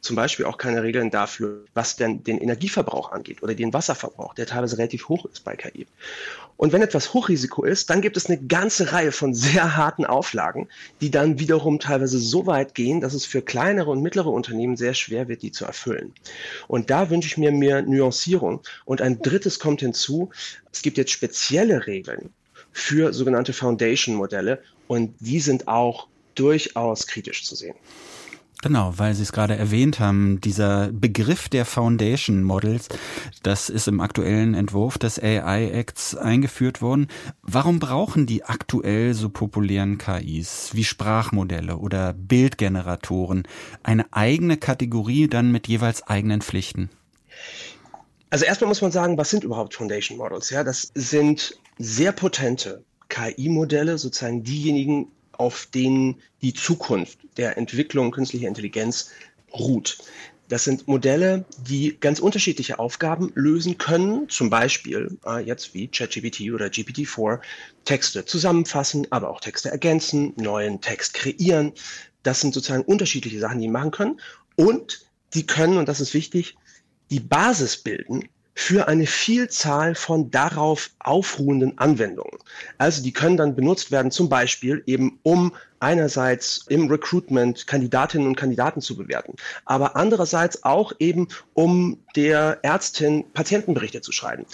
Zum 0.00 0.16
Beispiel 0.16 0.46
auch 0.46 0.56
keine 0.56 0.82
Regeln 0.82 1.10
dafür, 1.10 1.64
was 1.74 1.96
denn 1.96 2.24
den 2.24 2.38
Energieverbrauch 2.38 3.12
angeht 3.12 3.42
oder 3.42 3.54
den 3.54 3.72
Wasserverbrauch, 3.72 4.34
der 4.34 4.46
teilweise 4.46 4.78
relativ 4.78 5.08
hoch 5.10 5.26
ist 5.26 5.44
bei 5.44 5.56
KI. 5.56 5.86
Und 6.56 6.72
wenn 6.72 6.82
etwas 6.82 7.14
Hochrisiko 7.14 7.64
ist, 7.64 7.90
dann 7.90 8.00
gibt 8.00 8.16
es 8.16 8.26
eine 8.26 8.38
ganze 8.38 8.92
Reihe 8.92 9.12
von 9.12 9.34
sehr 9.34 9.76
harten 9.76 10.06
Auflagen, 10.06 10.66
die 11.00 11.10
dann 11.10 11.38
wiederum 11.38 11.78
teilweise 11.78 12.18
so 12.18 12.46
weit 12.46 12.74
gehen, 12.74 13.00
dass 13.00 13.12
es 13.12 13.26
für 13.26 13.42
kleinere 13.42 13.90
und 13.90 14.02
mittlere 14.02 14.28
Unternehmen 14.28 14.76
sehr 14.76 14.94
schwer 14.94 15.28
wird, 15.28 15.42
die 15.42 15.52
zu 15.52 15.66
erfüllen. 15.66 16.14
Und 16.66 16.90
da 16.90 17.10
wünsche 17.10 17.28
ich 17.28 17.36
mir 17.36 17.52
mehr 17.52 17.82
Nuancierung. 17.82 18.62
Und 18.86 19.02
ein 19.02 19.20
drittes 19.20 19.58
kommt 19.58 19.80
hinzu, 19.80 20.30
es 20.72 20.82
gibt 20.82 20.96
jetzt 20.96 21.12
spezielle 21.12 21.86
Regeln 21.86 22.30
für 22.78 23.12
sogenannte 23.12 23.52
Foundation-Modelle 23.52 24.62
und 24.86 25.14
die 25.20 25.40
sind 25.40 25.68
auch 25.68 26.06
durchaus 26.34 27.06
kritisch 27.06 27.44
zu 27.44 27.54
sehen. 27.56 27.74
Genau, 28.60 28.92
weil 28.96 29.14
Sie 29.14 29.22
es 29.22 29.30
gerade 29.30 29.56
erwähnt 29.56 30.00
haben, 30.00 30.40
dieser 30.40 30.90
Begriff 30.90 31.48
der 31.48 31.64
Foundation 31.64 32.42
Models, 32.42 32.88
das 33.44 33.68
ist 33.68 33.86
im 33.86 34.00
aktuellen 34.00 34.54
Entwurf 34.54 34.98
des 34.98 35.22
AI 35.22 35.70
Acts 35.70 36.16
eingeführt 36.16 36.82
worden. 36.82 37.06
Warum 37.42 37.78
brauchen 37.78 38.26
die 38.26 38.44
aktuell 38.44 39.14
so 39.14 39.28
populären 39.28 39.96
KIs 39.96 40.70
wie 40.72 40.82
Sprachmodelle 40.82 41.76
oder 41.76 42.14
Bildgeneratoren 42.14 43.44
eine 43.84 44.12
eigene 44.12 44.56
Kategorie 44.56 45.28
dann 45.28 45.52
mit 45.52 45.68
jeweils 45.68 46.02
eigenen 46.02 46.40
Pflichten? 46.40 46.90
Also 48.30 48.44
erstmal 48.44 48.68
muss 48.68 48.82
man 48.82 48.92
sagen, 48.92 49.16
was 49.16 49.30
sind 49.30 49.44
überhaupt 49.44 49.74
Foundation 49.74 50.18
Models? 50.18 50.50
Ja, 50.50 50.62
das 50.62 50.90
sind 50.94 51.58
sehr 51.78 52.12
potente 52.12 52.84
KI-Modelle, 53.08 53.96
sozusagen 53.96 54.42
diejenigen, 54.44 55.10
auf 55.32 55.66
denen 55.66 56.20
die 56.42 56.52
Zukunft 56.52 57.18
der 57.36 57.56
Entwicklung 57.56 58.10
künstlicher 58.10 58.48
Intelligenz 58.48 59.10
ruht. 59.52 59.98
Das 60.48 60.64
sind 60.64 60.88
Modelle, 60.88 61.44
die 61.68 61.98
ganz 62.00 62.20
unterschiedliche 62.20 62.78
Aufgaben 62.78 63.30
lösen 63.34 63.76
können, 63.76 64.28
zum 64.30 64.48
Beispiel 64.48 65.18
äh, 65.26 65.44
jetzt 65.44 65.74
wie 65.74 65.88
ChatGPT 65.88 66.52
oder 66.52 66.66
GPT-4 66.66 67.40
Texte 67.84 68.24
zusammenfassen, 68.24 69.06
aber 69.10 69.28
auch 69.28 69.40
Texte 69.40 69.70
ergänzen, 69.70 70.32
neuen 70.36 70.80
Text 70.80 71.14
kreieren. 71.14 71.72
Das 72.22 72.40
sind 72.40 72.54
sozusagen 72.54 72.82
unterschiedliche 72.82 73.40
Sachen, 73.40 73.60
die 73.60 73.68
machen 73.68 73.90
können. 73.90 74.20
Und 74.56 75.06
die 75.34 75.46
können, 75.46 75.76
und 75.76 75.86
das 75.86 76.00
ist 76.00 76.14
wichtig, 76.14 76.56
die 77.10 77.20
Basis 77.20 77.76
bilden 77.76 78.28
für 78.58 78.88
eine 78.88 79.06
Vielzahl 79.06 79.94
von 79.94 80.32
darauf 80.32 80.90
aufruhenden 80.98 81.78
Anwendungen. 81.78 82.38
Also 82.76 83.04
die 83.04 83.12
können 83.12 83.36
dann 83.36 83.54
benutzt 83.54 83.92
werden, 83.92 84.10
zum 84.10 84.28
Beispiel 84.28 84.82
eben 84.86 85.20
um 85.22 85.54
einerseits 85.78 86.66
im 86.68 86.88
Recruitment 86.88 87.68
Kandidatinnen 87.68 88.26
und 88.26 88.34
Kandidaten 88.34 88.80
zu 88.80 88.96
bewerten, 88.96 89.36
aber 89.64 89.94
andererseits 89.94 90.64
auch 90.64 90.92
eben 90.98 91.28
um 91.54 92.02
der 92.16 92.58
Ärztin 92.62 93.24
Patientenberichte 93.32 94.00
zu 94.00 94.10
schreiben. 94.10 94.44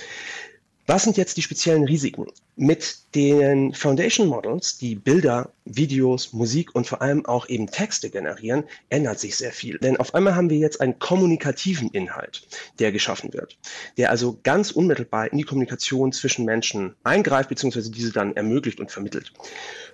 Was 0.86 1.04
sind 1.04 1.16
jetzt 1.16 1.38
die 1.38 1.42
speziellen 1.42 1.84
Risiken? 1.84 2.26
Mit 2.56 2.98
den 3.14 3.72
Foundation 3.72 4.28
Models, 4.28 4.76
die 4.76 4.94
Bilder, 4.94 5.50
Videos, 5.64 6.34
Musik 6.34 6.74
und 6.74 6.86
vor 6.86 7.00
allem 7.00 7.24
auch 7.24 7.48
eben 7.48 7.68
Texte 7.68 8.10
generieren, 8.10 8.64
ändert 8.90 9.18
sich 9.18 9.36
sehr 9.36 9.52
viel. 9.52 9.78
Denn 9.78 9.96
auf 9.96 10.14
einmal 10.14 10.36
haben 10.36 10.50
wir 10.50 10.58
jetzt 10.58 10.82
einen 10.82 10.98
kommunikativen 10.98 11.88
Inhalt, 11.90 12.46
der 12.78 12.92
geschaffen 12.92 13.32
wird, 13.32 13.56
der 13.96 14.10
also 14.10 14.38
ganz 14.42 14.72
unmittelbar 14.72 15.32
in 15.32 15.38
die 15.38 15.44
Kommunikation 15.44 16.12
zwischen 16.12 16.44
Menschen 16.44 16.94
eingreift, 17.02 17.48
beziehungsweise 17.48 17.90
diese 17.90 18.12
dann 18.12 18.36
ermöglicht 18.36 18.78
und 18.78 18.90
vermittelt. 18.90 19.32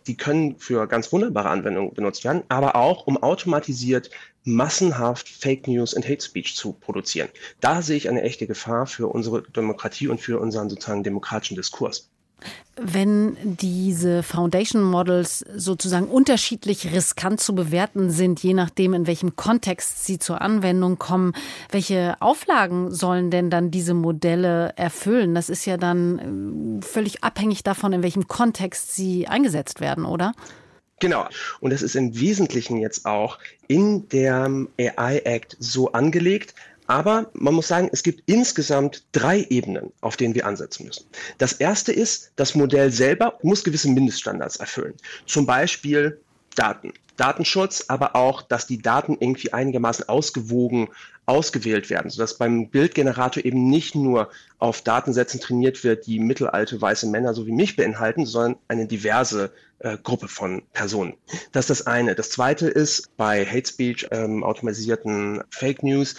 Die 0.08 0.16
können 0.16 0.56
für 0.58 0.88
ganz 0.88 1.12
wunderbare 1.12 1.50
Anwendungen 1.50 1.94
benutzt 1.94 2.24
werden, 2.24 2.42
aber 2.48 2.74
auch 2.74 3.06
um 3.06 3.22
automatisiert 3.22 4.10
massenhaft 4.54 5.28
Fake 5.28 5.66
News 5.66 5.94
und 5.94 6.08
Hate 6.08 6.22
Speech 6.22 6.56
zu 6.56 6.72
produzieren. 6.72 7.28
Da 7.60 7.82
sehe 7.82 7.96
ich 7.96 8.08
eine 8.08 8.22
echte 8.22 8.46
Gefahr 8.46 8.86
für 8.86 9.08
unsere 9.08 9.42
Demokratie 9.42 10.08
und 10.08 10.20
für 10.20 10.38
unseren 10.40 10.68
sozusagen 10.68 11.02
demokratischen 11.02 11.56
Diskurs. 11.56 12.08
Wenn 12.76 13.36
diese 13.42 14.22
Foundation 14.22 14.82
Models 14.82 15.44
sozusagen 15.54 16.06
unterschiedlich 16.06 16.90
riskant 16.92 17.40
zu 17.40 17.54
bewerten 17.54 18.10
sind, 18.10 18.42
je 18.42 18.54
nachdem, 18.54 18.94
in 18.94 19.06
welchem 19.06 19.36
Kontext 19.36 20.06
sie 20.06 20.18
zur 20.18 20.40
Anwendung 20.40 20.98
kommen, 20.98 21.34
welche 21.70 22.16
Auflagen 22.20 22.90
sollen 22.90 23.30
denn 23.30 23.50
dann 23.50 23.70
diese 23.70 23.92
Modelle 23.92 24.72
erfüllen? 24.76 25.34
Das 25.34 25.50
ist 25.50 25.66
ja 25.66 25.76
dann 25.76 26.80
äh, 26.80 26.86
völlig 26.86 27.22
abhängig 27.22 27.62
davon, 27.62 27.92
in 27.92 28.02
welchem 28.02 28.28
Kontext 28.28 28.94
sie 28.94 29.28
eingesetzt 29.28 29.80
werden, 29.80 30.06
oder? 30.06 30.32
Genau. 31.00 31.26
Und 31.60 31.72
das 31.72 31.82
ist 31.82 31.96
im 31.96 32.18
Wesentlichen 32.18 32.76
jetzt 32.76 33.06
auch 33.06 33.38
in 33.66 34.08
der 34.10 34.48
AI 34.76 35.18
Act 35.24 35.56
so 35.58 35.92
angelegt. 35.92 36.54
Aber 36.86 37.30
man 37.34 37.54
muss 37.54 37.68
sagen, 37.68 37.88
es 37.92 38.02
gibt 38.02 38.22
insgesamt 38.26 39.04
drei 39.12 39.46
Ebenen, 39.48 39.92
auf 40.00 40.16
denen 40.16 40.34
wir 40.34 40.44
ansetzen 40.44 40.86
müssen. 40.86 41.06
Das 41.38 41.52
erste 41.52 41.92
ist, 41.92 42.32
das 42.36 42.54
Modell 42.54 42.90
selber 42.90 43.38
muss 43.42 43.62
gewisse 43.64 43.88
Mindeststandards 43.88 44.56
erfüllen. 44.56 44.94
Zum 45.26 45.46
Beispiel 45.46 46.20
Daten. 46.56 46.92
Datenschutz, 47.16 47.84
aber 47.88 48.16
auch, 48.16 48.42
dass 48.42 48.66
die 48.66 48.82
Daten 48.82 49.16
irgendwie 49.20 49.52
einigermaßen 49.52 50.08
ausgewogen 50.08 50.88
ausgewählt 51.30 51.90
werden, 51.90 52.10
sodass 52.10 52.38
beim 52.38 52.70
Bildgenerator 52.70 53.44
eben 53.44 53.70
nicht 53.70 53.94
nur 53.94 54.30
auf 54.58 54.82
Datensätzen 54.82 55.40
trainiert 55.40 55.84
wird, 55.84 56.08
die 56.08 56.18
mittelalte 56.18 56.82
weiße 56.82 57.06
Männer 57.06 57.34
so 57.34 57.46
wie 57.46 57.52
mich 57.52 57.76
beinhalten, 57.76 58.26
sondern 58.26 58.60
eine 58.66 58.88
diverse 58.88 59.52
äh, 59.78 59.96
Gruppe 59.96 60.26
von 60.26 60.62
Personen. 60.72 61.14
Das 61.52 61.70
ist 61.70 61.80
das 61.80 61.86
eine. 61.86 62.16
Das 62.16 62.30
zweite 62.30 62.66
ist 62.66 63.16
bei 63.16 63.46
Hate 63.46 63.68
Speech, 63.68 64.08
ähm, 64.10 64.42
automatisierten 64.42 65.44
Fake 65.50 65.84
News, 65.84 66.16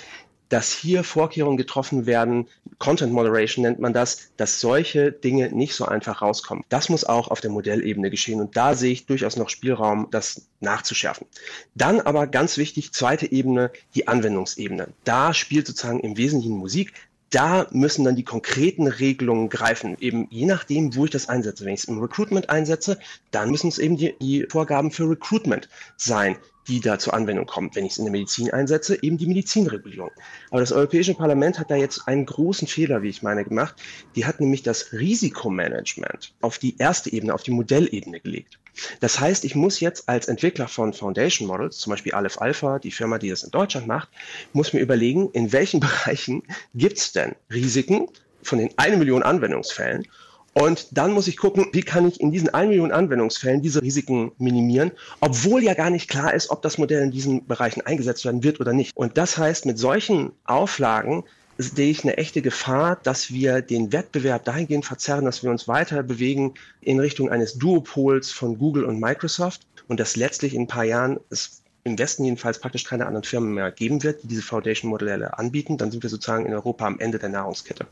dass 0.51 0.73
hier 0.73 1.05
Vorkehrungen 1.05 1.55
getroffen 1.55 2.05
werden, 2.05 2.47
Content 2.77 3.13
Moderation 3.13 3.63
nennt 3.63 3.79
man 3.79 3.93
das, 3.93 4.31
dass 4.35 4.59
solche 4.59 5.13
Dinge 5.13 5.49
nicht 5.49 5.73
so 5.73 5.85
einfach 5.85 6.21
rauskommen. 6.21 6.65
Das 6.67 6.89
muss 6.89 7.05
auch 7.05 7.29
auf 7.29 7.39
der 7.39 7.51
Modellebene 7.51 8.09
geschehen 8.09 8.41
und 8.41 8.57
da 8.57 8.75
sehe 8.75 8.91
ich 8.91 9.05
durchaus 9.05 9.37
noch 9.37 9.47
Spielraum, 9.47 10.09
das 10.11 10.47
nachzuschärfen. 10.59 11.25
Dann 11.73 12.01
aber 12.01 12.27
ganz 12.27 12.57
wichtig, 12.57 12.91
zweite 12.91 13.31
Ebene, 13.31 13.71
die 13.95 14.09
Anwendungsebene. 14.09 14.89
Da 15.05 15.33
spielt 15.33 15.67
sozusagen 15.67 16.01
im 16.01 16.17
Wesentlichen 16.17 16.57
Musik, 16.57 16.93
da 17.29 17.67
müssen 17.71 18.03
dann 18.03 18.17
die 18.17 18.25
konkreten 18.25 18.87
Regelungen 18.87 19.47
greifen, 19.47 19.95
eben 20.01 20.27
je 20.29 20.45
nachdem, 20.45 20.95
wo 20.95 21.05
ich 21.05 21.11
das 21.11 21.29
einsetze. 21.29 21.63
Wenn 21.63 21.73
ich 21.73 21.83
es 21.83 21.85
im 21.85 21.99
Recruitment 21.99 22.49
einsetze, 22.49 22.99
dann 23.31 23.49
müssen 23.51 23.69
es 23.69 23.79
eben 23.79 23.95
die, 23.95 24.13
die 24.19 24.45
Vorgaben 24.49 24.91
für 24.91 25.09
Recruitment 25.09 25.69
sein, 25.95 26.35
die 26.67 26.79
da 26.79 26.99
zur 26.99 27.13
Anwendung 27.13 27.45
kommen. 27.45 27.71
Wenn 27.73 27.85
ich 27.85 27.93
es 27.93 27.97
in 27.97 28.05
der 28.05 28.11
Medizin 28.11 28.51
einsetze, 28.51 29.01
eben 29.01 29.17
die 29.17 29.25
Medizinregulierung. 29.25 30.11
Aber 30.49 30.59
das 30.59 30.71
Europäische 30.71 31.13
Parlament 31.13 31.59
hat 31.59 31.71
da 31.71 31.75
jetzt 31.75 32.07
einen 32.07 32.25
großen 32.25 32.67
Fehler, 32.67 33.01
wie 33.01 33.09
ich 33.09 33.23
meine, 33.23 33.43
gemacht. 33.43 33.75
Die 34.15 34.25
hat 34.25 34.39
nämlich 34.39 34.63
das 34.63 34.93
Risikomanagement 34.93 36.33
auf 36.41 36.59
die 36.59 36.77
erste 36.77 37.11
Ebene, 37.11 37.33
auf 37.33 37.43
die 37.43 37.51
Modellebene 37.51 38.19
gelegt. 38.19 38.59
Das 38.99 39.19
heißt, 39.19 39.43
ich 39.45 39.55
muss 39.55 39.79
jetzt 39.79 40.07
als 40.07 40.27
Entwickler 40.27 40.67
von 40.67 40.93
Foundation 40.93 41.47
Models, 41.47 41.77
zum 41.77 41.91
Beispiel 41.91 42.13
Aleph 42.13 42.39
Alpha, 42.39 42.79
die 42.79 42.91
Firma, 42.91 43.17
die 43.17 43.29
das 43.29 43.43
in 43.43 43.51
Deutschland 43.51 43.87
macht, 43.87 44.09
muss 44.53 44.73
mir 44.73 44.79
überlegen, 44.79 45.29
in 45.31 45.51
welchen 45.51 45.79
Bereichen 45.81 46.43
gibt 46.73 46.97
es 46.97 47.11
denn 47.11 47.35
Risiken 47.51 48.07
von 48.43 48.59
den 48.59 48.69
eine 48.77 48.97
Million 48.97 49.23
Anwendungsfällen 49.23 50.07
und 50.53 50.87
dann 50.91 51.13
muss 51.13 51.27
ich 51.27 51.37
gucken, 51.37 51.67
wie 51.71 51.81
kann 51.81 52.07
ich 52.07 52.19
in 52.19 52.31
diesen 52.31 52.49
1 52.49 52.69
Million 52.69 52.91
Anwendungsfällen 52.91 53.61
diese 53.61 53.81
Risiken 53.81 54.31
minimieren, 54.37 54.91
obwohl 55.21 55.63
ja 55.63 55.73
gar 55.73 55.89
nicht 55.89 56.09
klar 56.09 56.33
ist, 56.33 56.49
ob 56.49 56.61
das 56.61 56.77
Modell 56.77 57.03
in 57.03 57.11
diesen 57.11 57.47
Bereichen 57.47 57.81
eingesetzt 57.81 58.25
werden 58.25 58.43
wird 58.43 58.59
oder 58.59 58.73
nicht. 58.73 58.95
Und 58.95 59.17
das 59.17 59.37
heißt, 59.37 59.65
mit 59.65 59.79
solchen 59.79 60.33
Auflagen 60.45 61.23
sehe 61.57 61.91
ich 61.91 62.03
eine 62.03 62.17
echte 62.17 62.41
Gefahr, 62.41 62.97
dass 63.01 63.31
wir 63.31 63.61
den 63.61 63.93
Wettbewerb 63.93 64.43
dahingehend 64.43 64.85
verzerren, 64.85 65.25
dass 65.25 65.43
wir 65.43 65.51
uns 65.51 65.67
weiter 65.67 66.03
bewegen 66.03 66.55
in 66.81 66.99
Richtung 66.99 67.29
eines 67.29 67.53
Duopols 67.53 68.31
von 68.31 68.57
Google 68.57 68.83
und 68.85 68.99
Microsoft 68.99 69.61
und 69.87 69.99
dass 69.99 70.15
letztlich 70.15 70.53
in 70.53 70.63
ein 70.63 70.67
paar 70.67 70.85
Jahren 70.85 71.19
es 71.29 71.60
im 71.83 71.97
Westen 71.97 72.23
jedenfalls 72.23 72.59
praktisch 72.59 72.83
keine 72.83 73.07
anderen 73.07 73.23
Firmen 73.23 73.53
mehr 73.53 73.71
geben 73.71 74.03
wird, 74.03 74.23
die 74.23 74.27
diese 74.27 74.43
Foundation-Modelle 74.43 75.37
anbieten, 75.37 75.77
dann 75.77 75.89
sind 75.91 76.03
wir 76.03 76.09
sozusagen 76.09 76.45
in 76.45 76.53
Europa 76.53 76.85
am 76.85 76.99
Ende 76.99 77.17
der 77.17 77.29
Nahrungskette. 77.29 77.87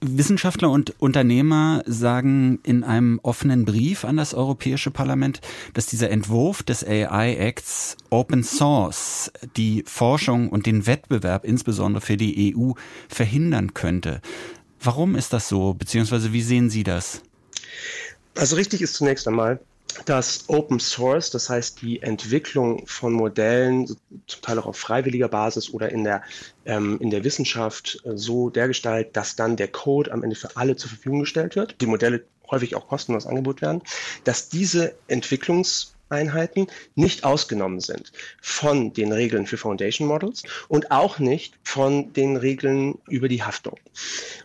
Wissenschaftler 0.00 0.70
und 0.70 0.94
Unternehmer 1.00 1.82
sagen 1.86 2.60
in 2.62 2.84
einem 2.84 3.18
offenen 3.22 3.64
Brief 3.64 4.04
an 4.04 4.16
das 4.16 4.34
Europäische 4.34 4.90
Parlament, 4.90 5.40
dass 5.72 5.86
dieser 5.86 6.10
Entwurf 6.10 6.62
des 6.62 6.86
AI 6.86 7.34
Acts 7.34 7.96
Open 8.10 8.44
Source 8.44 9.32
die 9.56 9.82
Forschung 9.86 10.48
und 10.48 10.66
den 10.66 10.86
Wettbewerb 10.86 11.44
insbesondere 11.44 12.00
für 12.00 12.16
die 12.16 12.54
EU 12.56 12.72
verhindern 13.08 13.74
könnte. 13.74 14.20
Warum 14.80 15.16
ist 15.16 15.32
das 15.32 15.48
so, 15.48 15.74
beziehungsweise 15.74 16.32
wie 16.32 16.42
sehen 16.42 16.70
Sie 16.70 16.84
das? 16.84 17.22
Also 18.36 18.56
richtig 18.56 18.82
ist 18.82 18.94
zunächst 18.94 19.26
einmal, 19.26 19.60
dass 20.04 20.44
Open 20.48 20.80
Source, 20.80 21.30
das 21.30 21.48
heißt 21.50 21.82
die 21.82 22.02
Entwicklung 22.02 22.86
von 22.86 23.12
Modellen, 23.12 23.86
zum 24.26 24.42
Teil 24.42 24.58
auch 24.58 24.66
auf 24.66 24.76
freiwilliger 24.76 25.28
Basis 25.28 25.72
oder 25.72 25.90
in 25.90 26.04
der, 26.04 26.22
ähm, 26.64 26.98
in 27.00 27.10
der 27.10 27.24
Wissenschaft 27.24 28.00
äh, 28.04 28.16
so 28.16 28.50
dergestalt, 28.50 29.16
dass 29.16 29.36
dann 29.36 29.56
der 29.56 29.68
Code 29.68 30.12
am 30.12 30.22
Ende 30.22 30.36
für 30.36 30.56
alle 30.56 30.76
zur 30.76 30.90
Verfügung 30.90 31.20
gestellt 31.20 31.56
wird, 31.56 31.80
die 31.80 31.86
Modelle 31.86 32.24
häufig 32.50 32.76
auch 32.76 32.88
kostenlos 32.88 33.26
angeboten 33.26 33.62
werden, 33.62 33.82
dass 34.24 34.48
diese 34.48 34.94
Entwicklungs 35.08 35.93
Einheiten 36.08 36.66
nicht 36.94 37.24
ausgenommen 37.24 37.80
sind 37.80 38.12
von 38.40 38.92
den 38.92 39.12
Regeln 39.12 39.46
für 39.46 39.56
Foundation 39.56 40.06
Models 40.06 40.42
und 40.68 40.90
auch 40.90 41.18
nicht 41.18 41.58
von 41.62 42.12
den 42.12 42.36
Regeln 42.36 42.98
über 43.08 43.28
die 43.28 43.42
Haftung. 43.42 43.78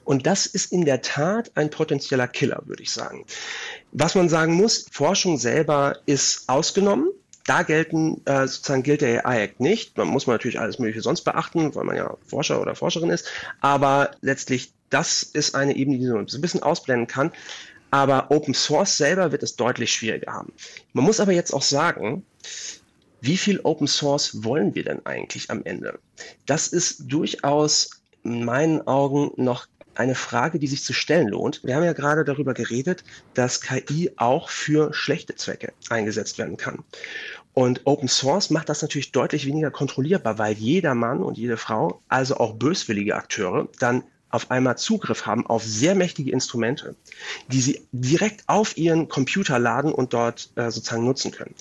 Und 0.04 0.26
das 0.26 0.46
ist 0.46 0.72
in 0.72 0.86
der 0.86 1.02
Tat 1.02 1.52
ein 1.56 1.70
potenzieller 1.70 2.28
Killer, 2.28 2.62
würde 2.66 2.84
ich 2.84 2.92
sagen. 2.92 3.26
Was 3.92 4.16
man 4.16 4.30
sagen 4.30 4.54
muss, 4.54 4.88
Forschung 4.92 5.38
selber 5.38 6.00
ist 6.06 6.48
ausgenommen. 6.48 7.10
Da 7.46 7.64
gelten, 7.64 8.22
äh, 8.26 8.48
sozusagen 8.48 8.84
gilt 8.84 9.02
der 9.02 9.26
AI 9.26 9.44
Act 9.44 9.60
nicht. 9.60 9.98
Man 9.98 10.08
muss 10.08 10.28
man 10.28 10.36
natürlich 10.36 10.60
alles 10.60 10.78
Mögliche 10.78 11.02
sonst 11.02 11.22
beachten, 11.22 11.74
weil 11.74 11.84
man 11.84 11.96
ja 11.96 12.16
Forscher 12.28 12.62
oder 12.62 12.76
Forscherin 12.76 13.10
ist. 13.10 13.28
Aber 13.60 14.12
letztlich, 14.22 14.72
das 14.92 15.24
ist 15.24 15.56
eine 15.56 15.76
Ebene, 15.76 15.98
die 15.98 16.06
man 16.06 16.28
ein 16.32 16.42
bisschen 16.42 16.62
ausblenden 16.62 17.08
kann. 17.08 17.32
Aber 17.92 18.30
Open 18.32 18.54
Source 18.54 18.98
selber 18.98 19.32
wird 19.32 19.44
es 19.44 19.56
deutlich 19.56 19.92
schwieriger 19.92 20.34
haben. 20.34 20.54
Man 20.94 21.06
muss 21.06 21.20
aber 21.20 21.32
jetzt 21.32 21.54
auch 21.54 21.62
sagen, 21.62 22.24
wie 23.22 23.38
viel 23.38 23.60
Open 23.64 23.88
Source 23.88 24.44
wollen 24.44 24.76
wir 24.76 24.84
denn 24.84 25.06
eigentlich 25.06 25.50
am 25.50 25.64
Ende? 25.66 26.00
Das 26.46 26.68
ist 26.68 27.12
durchaus 27.12 28.02
in 28.24 28.46
meinen 28.46 28.86
Augen 28.88 29.32
noch 29.36 29.68
eine 29.96 30.16
Frage, 30.16 30.60
die 30.60 30.68
sich 30.68 30.84
zu 30.84 30.94
stellen 30.94 31.28
lohnt. 31.28 31.62
Wir 31.64 31.76
haben 31.76 31.84
ja 31.84 31.94
gerade 31.94 32.24
darüber 32.24 32.54
geredet, 32.54 33.04
dass 33.34 33.60
KI 33.60 34.12
auch 34.16 34.50
für 34.50 34.94
schlechte 34.94 35.36
Zwecke 35.36 35.74
eingesetzt 35.90 36.38
werden 36.38 36.56
kann. 36.56 36.84
Und 37.54 37.82
Open 37.86 38.08
Source 38.08 38.50
macht 38.50 38.70
das 38.70 38.82
natürlich 38.82 39.12
deutlich 39.12 39.46
weniger 39.46 39.72
kontrollierbar, 39.72 40.38
weil 40.38 40.54
jeder 40.54 40.96
Mann 40.96 41.22
und 41.22 41.38
jede 41.38 41.58
Frau, 41.58 42.02
also 42.08 42.38
auch 42.38 42.56
böswillige 42.56 43.16
Akteure, 43.16 43.68
dann 43.80 44.04
auf 44.30 44.52
einmal 44.52 44.78
Zugriff 44.78 45.26
haben 45.26 45.46
auf 45.48 45.64
sehr 45.64 45.96
mächtige 45.96 46.32
Instrumente, 46.32 46.96
die 47.52 47.62
sie 47.62 47.82
direkt 47.92 48.44
auf 48.48 48.78
ihren 48.78 49.08
Computer 49.10 49.60
laden 49.60 49.92
und 49.92 50.14
dort 50.14 50.52
äh, 50.56 50.72
sozusagen 50.72 51.06
nutzen 51.06 51.32
können. 51.32 51.56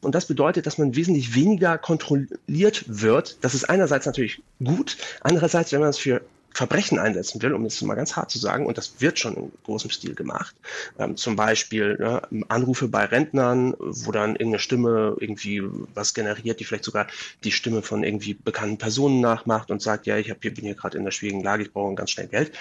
Und 0.00 0.16
das 0.16 0.26
bedeutet, 0.26 0.66
dass 0.66 0.78
man 0.78 0.96
wesentlich 0.96 1.34
weniger 1.34 1.78
kontrolliert 1.78 2.84
wird. 2.88 3.38
Das 3.42 3.54
ist 3.54 3.64
einerseits 3.70 4.04
natürlich 4.04 4.42
gut. 4.62 4.96
Andererseits, 5.20 5.70
wenn 5.70 5.80
man 5.80 5.90
es 5.90 5.98
für 5.98 6.22
Verbrechen 6.54 6.98
einsetzen 6.98 7.42
will, 7.42 7.54
um 7.54 7.64
es 7.64 7.80
mal 7.82 7.94
ganz 7.94 8.16
hart 8.16 8.30
zu 8.30 8.38
sagen, 8.38 8.66
und 8.66 8.78
das 8.78 9.00
wird 9.00 9.18
schon 9.18 9.34
in 9.34 9.52
großem 9.64 9.90
Stil 9.90 10.14
gemacht, 10.14 10.54
ähm, 10.98 11.16
zum 11.16 11.36
Beispiel 11.36 11.96
ne, 11.98 12.22
Anrufe 12.48 12.88
bei 12.88 13.04
Rentnern, 13.04 13.74
wo 13.78 14.12
dann 14.12 14.30
irgendeine 14.30 14.58
Stimme 14.58 15.16
irgendwie 15.18 15.62
was 15.94 16.14
generiert, 16.14 16.60
die 16.60 16.64
vielleicht 16.64 16.84
sogar 16.84 17.06
die 17.44 17.52
Stimme 17.52 17.82
von 17.82 18.04
irgendwie 18.04 18.34
bekannten 18.34 18.78
Personen 18.78 19.20
nachmacht 19.20 19.70
und 19.70 19.82
sagt, 19.82 20.06
ja, 20.06 20.16
ich 20.18 20.30
hab 20.30 20.40
bin 20.40 20.64
hier 20.64 20.74
gerade 20.74 20.98
in 20.98 21.04
der 21.04 21.10
schwierigen 21.10 21.42
Lage, 21.42 21.62
ich 21.62 21.72
brauche 21.72 21.94
ganz 21.94 22.10
schnell 22.10 22.26
Geld. 22.26 22.52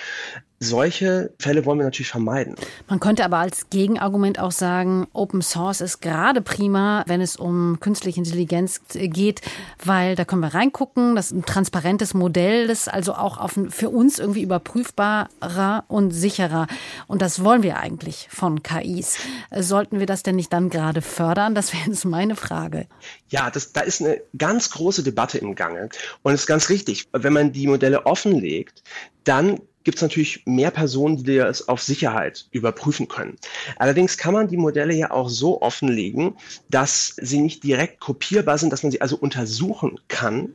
Solche 0.60 1.32
Fälle 1.40 1.66
wollen 1.66 1.80
wir 1.80 1.86
natürlich 1.86 2.12
vermeiden. 2.12 2.56
Man 2.88 3.00
könnte 3.00 3.26
aber 3.26 3.38
als 3.38 3.72
Gegenargument 3.72 4.38
auch 4.40 4.52
sagen, 4.52 5.08
Open 5.12 5.42
Source 5.42 5.82
ist 5.82 6.02
gerade 6.02 6.42
prima, 6.42 7.04
wenn 7.08 7.20
es 7.20 7.36
um 7.36 7.80
künstliche 7.80 8.20
Intelligenz 8.20 8.82
geht, 8.94 9.42
weil 9.84 10.16
da 10.16 10.24
können 10.24 10.42
wir 10.42 10.54
reingucken, 10.54 11.16
das 11.16 11.28
ist 11.28 11.32
ein 11.32 11.46
transparentes 11.46 12.14
Modell, 12.14 12.68
das 12.68 12.88
also 12.88 13.16
auch 13.16 13.40
auf 13.40 13.58
ein 13.58 13.72
für 13.82 13.90
uns 13.90 14.20
irgendwie 14.20 14.44
überprüfbarer 14.44 15.86
und 15.88 16.12
sicherer. 16.12 16.68
Und 17.08 17.24
das 17.24 17.44
wollen 17.44 17.64
wir 17.64 17.78
eigentlich 17.78 18.28
von 18.30 18.62
KIs. 18.62 19.18
Sollten 19.58 19.98
wir 19.98 20.06
das 20.06 20.22
denn 20.22 20.36
nicht 20.36 20.54
dann 20.54 20.70
gerade 20.70 21.02
fördern? 21.02 21.56
Das 21.56 21.74
wäre 21.74 21.90
jetzt 21.90 22.06
meine 22.06 22.36
Frage. 22.36 22.86
Ja, 23.30 23.50
das, 23.50 23.74
da 23.74 23.82
ist 23.82 24.00
eine 24.00 24.22
ganz 24.38 24.70
große 24.70 25.02
Debatte 25.02 25.40
im 25.40 25.56
Gange. 25.56 25.90
Und 26.22 26.34
es 26.34 26.42
ist 26.42 26.46
ganz 26.46 26.70
richtig, 26.70 27.08
wenn 27.12 27.34
man 27.34 27.54
die 27.54 27.66
Modelle 27.66 28.06
offenlegt, 28.06 28.84
dann 29.24 29.60
gibt 29.84 29.96
es 29.98 30.04
natürlich 30.04 30.44
mehr 30.46 30.70
Personen, 30.70 31.24
die 31.24 31.38
es 31.38 31.68
auf 31.68 31.82
Sicherheit 31.82 32.46
überprüfen 32.52 33.08
können. 33.08 33.38
Allerdings 33.78 34.16
kann 34.16 34.36
man 34.36 34.48
die 34.48 34.58
Modelle 34.58 34.94
ja 34.94 35.10
auch 35.10 35.28
so 35.28 35.60
offenlegen, 35.64 36.36
dass 36.70 37.16
sie 37.20 37.42
nicht 37.42 37.64
direkt 37.64 38.00
kopierbar 38.00 38.60
sind, 38.60 38.72
dass 38.72 38.84
man 38.84 38.92
sie 38.92 39.02
also 39.02 39.16
untersuchen 39.16 40.00
kann 40.08 40.54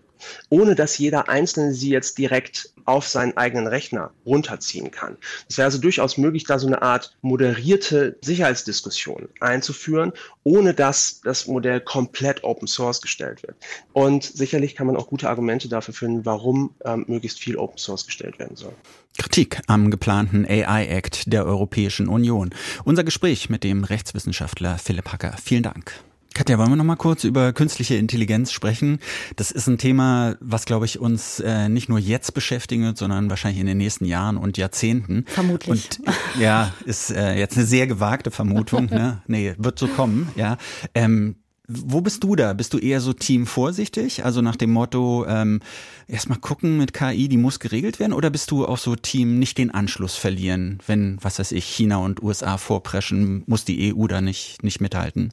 ohne 0.48 0.74
dass 0.74 0.98
jeder 0.98 1.28
Einzelne 1.28 1.74
sie 1.74 1.90
jetzt 1.90 2.18
direkt 2.18 2.70
auf 2.84 3.08
seinen 3.08 3.36
eigenen 3.36 3.66
Rechner 3.66 4.12
runterziehen 4.24 4.90
kann. 4.90 5.16
Es 5.48 5.58
wäre 5.58 5.66
also 5.66 5.78
durchaus 5.78 6.16
möglich, 6.18 6.44
da 6.44 6.58
so 6.58 6.66
eine 6.66 6.82
Art 6.82 7.16
moderierte 7.20 8.16
Sicherheitsdiskussion 8.22 9.28
einzuführen, 9.40 10.12
ohne 10.44 10.72
dass 10.72 11.20
das 11.22 11.46
Modell 11.48 11.80
komplett 11.80 12.44
Open 12.44 12.68
Source 12.68 13.00
gestellt 13.00 13.42
wird. 13.42 13.56
Und 13.92 14.24
sicherlich 14.24 14.76
kann 14.76 14.86
man 14.86 14.96
auch 14.96 15.08
gute 15.08 15.28
Argumente 15.28 15.68
dafür 15.68 15.94
finden, 15.94 16.24
warum 16.24 16.74
ähm, 16.84 17.04
möglichst 17.08 17.40
viel 17.40 17.56
Open 17.56 17.78
Source 17.78 18.06
gestellt 18.06 18.38
werden 18.38 18.56
soll. 18.56 18.72
Kritik 19.18 19.60
am 19.66 19.90
geplanten 19.90 20.46
AI 20.46 20.86
Act 20.86 21.32
der 21.32 21.44
Europäischen 21.46 22.08
Union. 22.08 22.50
Unser 22.84 23.02
Gespräch 23.02 23.48
mit 23.48 23.64
dem 23.64 23.82
Rechtswissenschaftler 23.84 24.78
Philipp 24.78 25.10
Hacker. 25.12 25.34
Vielen 25.42 25.62
Dank. 25.62 25.92
Katja, 26.36 26.58
wollen 26.58 26.68
wir 26.68 26.76
noch 26.76 26.84
mal 26.84 26.96
kurz 26.96 27.24
über 27.24 27.54
künstliche 27.54 27.94
Intelligenz 27.94 28.52
sprechen? 28.52 28.98
Das 29.36 29.50
ist 29.50 29.68
ein 29.68 29.78
Thema, 29.78 30.36
was, 30.40 30.66
glaube 30.66 30.84
ich, 30.84 30.98
uns 30.98 31.40
äh, 31.40 31.70
nicht 31.70 31.88
nur 31.88 31.98
jetzt 31.98 32.34
beschäftigen 32.34 32.84
wird, 32.84 32.98
sondern 32.98 33.30
wahrscheinlich 33.30 33.58
in 33.58 33.66
den 33.66 33.78
nächsten 33.78 34.04
Jahren 34.04 34.36
und 34.36 34.58
Jahrzehnten. 34.58 35.24
Vermutlich. 35.28 35.88
Und 35.98 36.06
ja, 36.38 36.74
ist 36.84 37.10
äh, 37.10 37.38
jetzt 37.38 37.56
eine 37.56 37.64
sehr 37.64 37.86
gewagte 37.86 38.30
Vermutung. 38.30 38.84
ne? 38.90 39.22
Nee, 39.26 39.54
wird 39.56 39.78
so 39.78 39.88
kommen, 39.88 40.28
ja. 40.36 40.58
Ähm, 40.94 41.36
wo 41.68 42.02
bist 42.02 42.22
du 42.22 42.36
da? 42.36 42.52
Bist 42.52 42.74
du 42.74 42.78
eher 42.78 43.00
so 43.00 43.14
Team 43.14 43.46
vorsichtig? 43.46 44.22
Also 44.22 44.42
nach 44.42 44.56
dem 44.56 44.72
Motto, 44.72 45.24
ähm, 45.26 45.60
erstmal 46.06 46.38
gucken 46.38 46.76
mit 46.76 46.92
KI, 46.92 47.28
die 47.28 47.38
muss 47.38 47.60
geregelt 47.60 47.98
werden? 47.98 48.12
Oder 48.12 48.28
bist 48.28 48.50
du 48.50 48.66
auch 48.66 48.76
so 48.76 48.94
Team 48.94 49.38
nicht 49.38 49.56
den 49.56 49.70
Anschluss 49.70 50.16
verlieren, 50.16 50.80
wenn, 50.86 51.16
was 51.22 51.38
weiß 51.38 51.52
ich, 51.52 51.64
China 51.64 51.96
und 51.96 52.22
USA 52.22 52.58
vorpreschen, 52.58 53.42
muss 53.46 53.64
die 53.64 53.94
EU 53.94 54.06
da 54.06 54.20
nicht, 54.20 54.62
nicht 54.62 54.82
mithalten? 54.82 55.32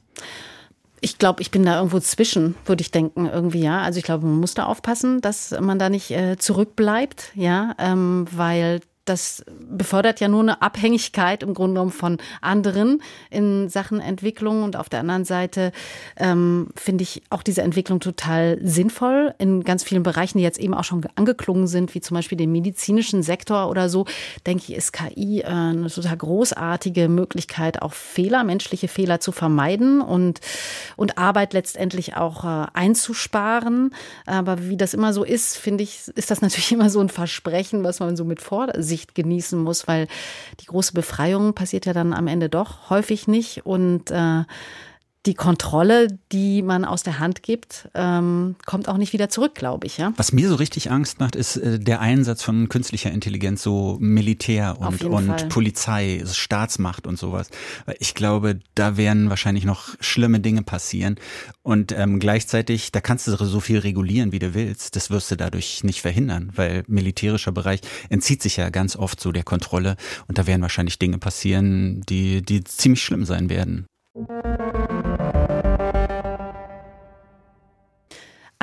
Ich 1.04 1.18
glaube, 1.18 1.42
ich 1.42 1.50
bin 1.50 1.66
da 1.66 1.76
irgendwo 1.76 2.00
zwischen, 2.00 2.54
würde 2.64 2.80
ich 2.80 2.90
denken, 2.90 3.26
irgendwie, 3.26 3.60
ja. 3.60 3.82
Also 3.82 3.98
ich 3.98 4.04
glaube, 4.04 4.24
man 4.24 4.36
muss 4.36 4.54
da 4.54 4.64
aufpassen, 4.64 5.20
dass 5.20 5.54
man 5.60 5.78
da 5.78 5.90
nicht 5.90 6.10
äh, 6.10 6.38
zurückbleibt, 6.38 7.32
ja, 7.34 7.74
ähm, 7.78 8.24
weil 8.30 8.80
das 9.04 9.44
befördert 9.70 10.20
ja 10.20 10.28
nur 10.28 10.40
eine 10.40 10.62
Abhängigkeit 10.62 11.42
im 11.42 11.54
Grunde 11.54 11.74
genommen 11.74 11.92
von 11.92 12.18
anderen 12.40 13.02
in 13.30 13.68
Sachen 13.68 14.00
Entwicklung. 14.00 14.62
Und 14.62 14.76
auf 14.76 14.88
der 14.88 15.00
anderen 15.00 15.24
Seite 15.24 15.72
ähm, 16.16 16.68
finde 16.74 17.02
ich 17.02 17.22
auch 17.30 17.42
diese 17.42 17.62
Entwicklung 17.62 18.00
total 18.00 18.58
sinnvoll 18.62 19.34
in 19.38 19.62
ganz 19.64 19.84
vielen 19.84 20.02
Bereichen, 20.02 20.38
die 20.38 20.44
jetzt 20.44 20.58
eben 20.58 20.74
auch 20.74 20.84
schon 20.84 21.06
angeklungen 21.16 21.66
sind, 21.66 21.94
wie 21.94 22.00
zum 22.00 22.14
Beispiel 22.14 22.38
den 22.38 22.52
medizinischen 22.52 23.22
Sektor 23.22 23.68
oder 23.68 23.88
so. 23.88 24.06
Denke 24.46 24.64
ich, 24.68 24.74
ist 24.74 24.92
KI 24.92 25.40
äh, 25.40 25.46
eine 25.46 25.90
total 25.90 26.16
großartige 26.16 27.08
Möglichkeit, 27.08 27.82
auch 27.82 27.92
Fehler, 27.92 28.44
menschliche 28.44 28.88
Fehler 28.88 29.20
zu 29.20 29.32
vermeiden 29.32 30.00
und, 30.00 30.40
und 30.96 31.18
Arbeit 31.18 31.52
letztendlich 31.52 32.16
auch 32.16 32.44
äh, 32.44 32.66
einzusparen. 32.72 33.94
Aber 34.26 34.68
wie 34.68 34.76
das 34.76 34.94
immer 34.94 35.12
so 35.12 35.24
ist, 35.24 35.56
finde 35.56 35.84
ich, 35.84 36.08
ist 36.14 36.30
das 36.30 36.40
natürlich 36.40 36.72
immer 36.72 36.88
so 36.90 37.00
ein 37.00 37.08
Versprechen, 37.08 37.84
was 37.84 38.00
man 38.00 38.16
so 38.16 38.24
mit 38.24 38.40
Vorsicht 38.94 39.04
Sicht 39.04 39.14
genießen 39.14 39.60
muss, 39.60 39.88
weil 39.88 40.06
die 40.60 40.66
große 40.66 40.92
Befreiung 40.92 41.54
passiert 41.54 41.86
ja 41.86 41.92
dann 41.92 42.12
am 42.12 42.28
Ende 42.28 42.48
doch 42.48 42.90
häufig 42.90 43.26
nicht. 43.26 43.66
Und 43.66 44.10
äh, 44.10 44.44
die 45.26 45.34
Kontrolle, 45.34 46.08
die 46.32 46.60
man 46.60 46.84
aus 46.84 47.02
der 47.02 47.18
Hand 47.18 47.42
gibt, 47.42 47.88
ähm, 47.94 48.56
kommt 48.66 48.88
auch 48.88 48.98
nicht 48.98 49.14
wieder 49.14 49.30
zurück, 49.30 49.54
glaube 49.54 49.86
ich. 49.86 49.96
Ja? 49.96 50.12
Was 50.16 50.32
mir 50.32 50.48
so 50.48 50.56
richtig 50.56 50.90
Angst 50.90 51.18
macht, 51.18 51.34
ist 51.34 51.56
äh, 51.56 51.78
der 51.78 52.00
Einsatz 52.00 52.42
von 52.42 52.68
künstlicher 52.68 53.10
Intelligenz, 53.10 53.62
so 53.62 53.96
Militär 54.00 54.76
und, 54.80 55.02
und 55.04 55.48
Polizei, 55.48 56.22
Staatsmacht 56.30 57.06
und 57.06 57.18
sowas. 57.18 57.48
Ich 57.98 58.14
glaube, 58.14 58.60
da 58.74 58.98
werden 58.98 59.30
wahrscheinlich 59.30 59.64
noch 59.64 59.94
schlimme 60.00 60.40
Dinge 60.40 60.62
passieren. 60.62 61.16
Und 61.62 61.92
ähm, 61.92 62.20
gleichzeitig, 62.20 62.92
da 62.92 63.00
kannst 63.00 63.26
du 63.26 63.34
so 63.36 63.60
viel 63.60 63.78
regulieren, 63.78 64.32
wie 64.32 64.38
du 64.38 64.52
willst. 64.52 64.94
Das 64.94 65.08
wirst 65.08 65.30
du 65.30 65.36
dadurch 65.36 65.84
nicht 65.84 66.02
verhindern, 66.02 66.52
weil 66.54 66.84
militärischer 66.86 67.52
Bereich 67.52 67.80
entzieht 68.10 68.42
sich 68.42 68.58
ja 68.58 68.68
ganz 68.68 68.94
oft 68.94 69.18
so 69.20 69.32
der 69.32 69.44
Kontrolle. 69.44 69.96
Und 70.28 70.36
da 70.36 70.46
werden 70.46 70.60
wahrscheinlich 70.60 70.98
Dinge 70.98 71.16
passieren, 71.16 72.02
die, 72.10 72.42
die 72.42 72.62
ziemlich 72.64 73.02
schlimm 73.02 73.24
sein 73.24 73.48
werden. 73.48 73.86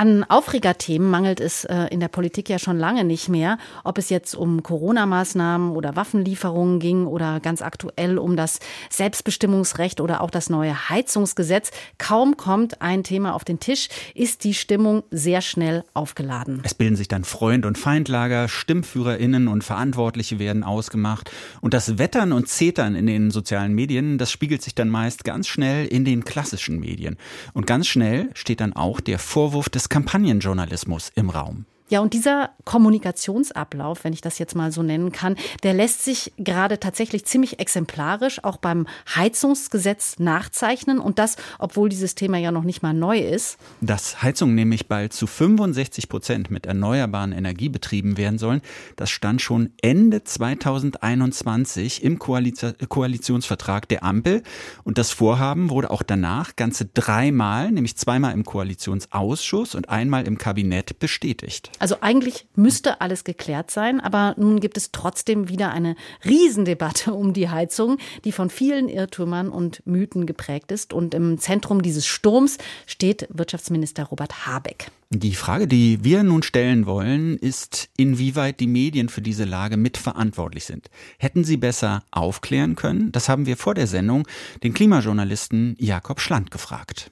An 0.02 0.24
Aufregerthemen 0.24 1.12
mangelt 1.12 1.40
es 1.40 1.64
äh, 1.64 1.86
in 1.92 2.00
der 2.00 2.08
Politik 2.08 2.50
ja 2.50 2.58
schon 2.58 2.80
lange 2.80 3.04
nicht 3.04 3.30
mehr. 3.30 3.60
Ob 3.84 4.00
es 4.00 4.10
jetzt 4.10 4.34
um 4.34 4.64
Corona-Maßnahmen 4.64 5.76
oder 5.76 5.96
Waffenlieferungen 5.96 6.80
ging 6.80 7.06
oder 7.06 7.40
ganz 7.40 7.62
aktuell 7.62 8.18
um 8.18 8.36
das 8.36 8.58
Selbstbestimmungsrecht 8.90 10.02
oder 10.02 10.22
auch 10.22 10.32
das 10.32 10.50
neue 10.50 10.90
Heizungsgesetz. 10.90 11.70
Kaum 12.00 12.36
kommt 12.36 12.82
ein 12.82 13.04
Thema 13.04 13.36
auf 13.36 13.44
den 13.44 13.60
Tisch, 13.60 13.90
ist 14.16 14.44
die 14.44 14.56
Stimmung 14.56 15.04
sehr 15.12 15.42
schnell 15.42 15.84
aufgeladen. 15.94 16.62
Es 16.64 16.74
bilden 16.74 16.96
sich 16.96 17.08
dann 17.08 17.24
Freund- 17.24 17.68
und 17.68 17.78
Feindlager, 17.78 18.48
StimmführerInnen 18.48 19.48
und 19.48 19.64
Verantwortliche 19.64 20.40
werden 20.40 20.64
ausgemacht. 20.64 21.30
Und 21.60 21.76
das 21.76 22.00
Wettern 22.00 22.32
und 22.32 22.48
Zetern 22.48 22.96
in 22.96 23.06
den 23.06 23.30
sozialen 23.30 23.74
Medien, 23.74 24.18
das 24.18 24.32
spiegelt 24.32 24.64
sich 24.64 24.74
dann 24.74 24.90
meist 24.90 25.26
ganz 25.26 25.48
schnell 25.48 25.86
in 25.86 26.06
den 26.06 26.26
klassischen 26.26 26.80
Medien. 26.80 27.18
Und 27.54 27.68
ganz 27.68 27.86
schnell 27.86 28.32
steht 28.34 28.62
dann 28.62 28.74
auch 28.74 29.00
der 29.00 29.20
Vorwurf 29.20 29.70
des 29.70 29.91
Kampagnenjournalismus 29.92 31.12
im 31.16 31.30
Raum. 31.30 31.66
Ja, 31.92 32.00
und 32.00 32.14
dieser 32.14 32.52
Kommunikationsablauf, 32.64 34.06
wenn 34.06 34.14
ich 34.14 34.22
das 34.22 34.40
jetzt 34.40 34.56
mal 34.56 34.72
so 34.72 34.82
nennen 34.82 35.12
kann, 35.12 35.36
der 35.64 35.74
lässt 35.74 36.06
sich 36.06 36.32
gerade 36.38 36.80
tatsächlich 36.80 37.26
ziemlich 37.26 37.60
exemplarisch 37.60 38.42
auch 38.46 38.56
beim 38.56 38.88
Heizungsgesetz 39.14 40.18
nachzeichnen. 40.18 41.00
Und 41.00 41.20
das, 41.20 41.36
obwohl 41.60 41.90
dieses 41.90 42.16
Thema 42.16 42.38
ja 42.38 42.54
noch 42.54 42.64
nicht 42.64 42.82
mal 42.82 42.94
neu 42.94 43.20
ist. 43.20 43.58
Dass 43.82 44.22
Heizungen 44.22 44.56
nämlich 44.56 44.88
bald 44.88 45.12
zu 45.12 45.28
65 45.28 46.08
Prozent 46.08 46.50
mit 46.50 46.66
erneuerbaren 46.66 47.34
Energie 47.34 47.68
betrieben 47.68 48.16
werden 48.16 48.40
sollen, 48.40 48.62
das 48.96 49.10
stand 49.10 49.42
schon 49.42 49.72
Ende 49.82 50.24
2021 50.24 52.06
im 52.06 52.20
Koalitionsvertrag 52.20 53.90
der 53.90 54.06
Ampel. 54.06 54.44
Und 54.86 54.98
das 54.98 55.12
Vorhaben 55.12 55.70
wurde 55.70 55.92
auch 55.92 56.04
danach 56.04 56.56
ganze 56.56 56.86
dreimal, 56.86 57.70
nämlich 57.70 57.98
zweimal 57.98 58.32
im 58.32 58.46
Koalitionsausschuss 58.46 59.76
und 59.76 59.90
einmal 59.90 60.26
im 60.26 60.38
Kabinett 60.38 60.98
bestätigt. 60.98 61.70
Also 61.82 61.96
eigentlich 62.02 62.46
müsste 62.56 63.02
alles 63.02 63.24
geklärt 63.24 63.72
sein, 63.72 64.02
aber 64.02 64.36
nun 64.38 64.60
gibt 64.60 64.78
es 64.78 64.92
trotzdem 64.92 65.50
wieder 65.50 65.72
eine 65.72 65.96
Riesendebatte 66.24 67.12
um 67.12 67.34
die 67.34 67.50
Heizung, 67.50 67.98
die 68.24 68.32
von 68.32 68.52
vielen 68.52 68.88
Irrtümern 68.88 69.50
und 69.50 69.82
Mythen 69.88 70.28
geprägt 70.28 70.72
ist. 70.72 70.94
Und 70.94 71.16
im 71.16 71.40
Zentrum 71.40 71.82
dieses 71.82 72.06
Sturms 72.06 72.60
steht 72.86 73.28
Wirtschaftsminister 73.32 74.04
Robert 74.04 74.46
Habeck. 74.46 74.92
Die 75.10 75.34
Frage, 75.34 75.68
die 75.68 76.04
wir 76.04 76.22
nun 76.22 76.44
stellen 76.44 76.86
wollen, 76.86 77.36
ist, 77.38 77.90
inwieweit 77.98 78.60
die 78.60 78.68
Medien 78.68 79.10
für 79.10 79.24
diese 79.24 79.46
Lage 79.46 79.76
mitverantwortlich 79.76 80.66
sind. 80.66 80.92
Hätten 81.18 81.44
sie 81.44 81.58
besser 81.58 82.04
aufklären 82.12 82.76
können? 82.76 83.12
Das 83.12 83.28
haben 83.28 83.48
wir 83.48 83.58
vor 83.58 83.74
der 83.74 83.88
Sendung 83.88 84.28
den 84.62 84.76
Klimajournalisten 84.76 85.76
Jakob 85.80 86.22
Schland 86.22 86.52
gefragt. 86.52 87.10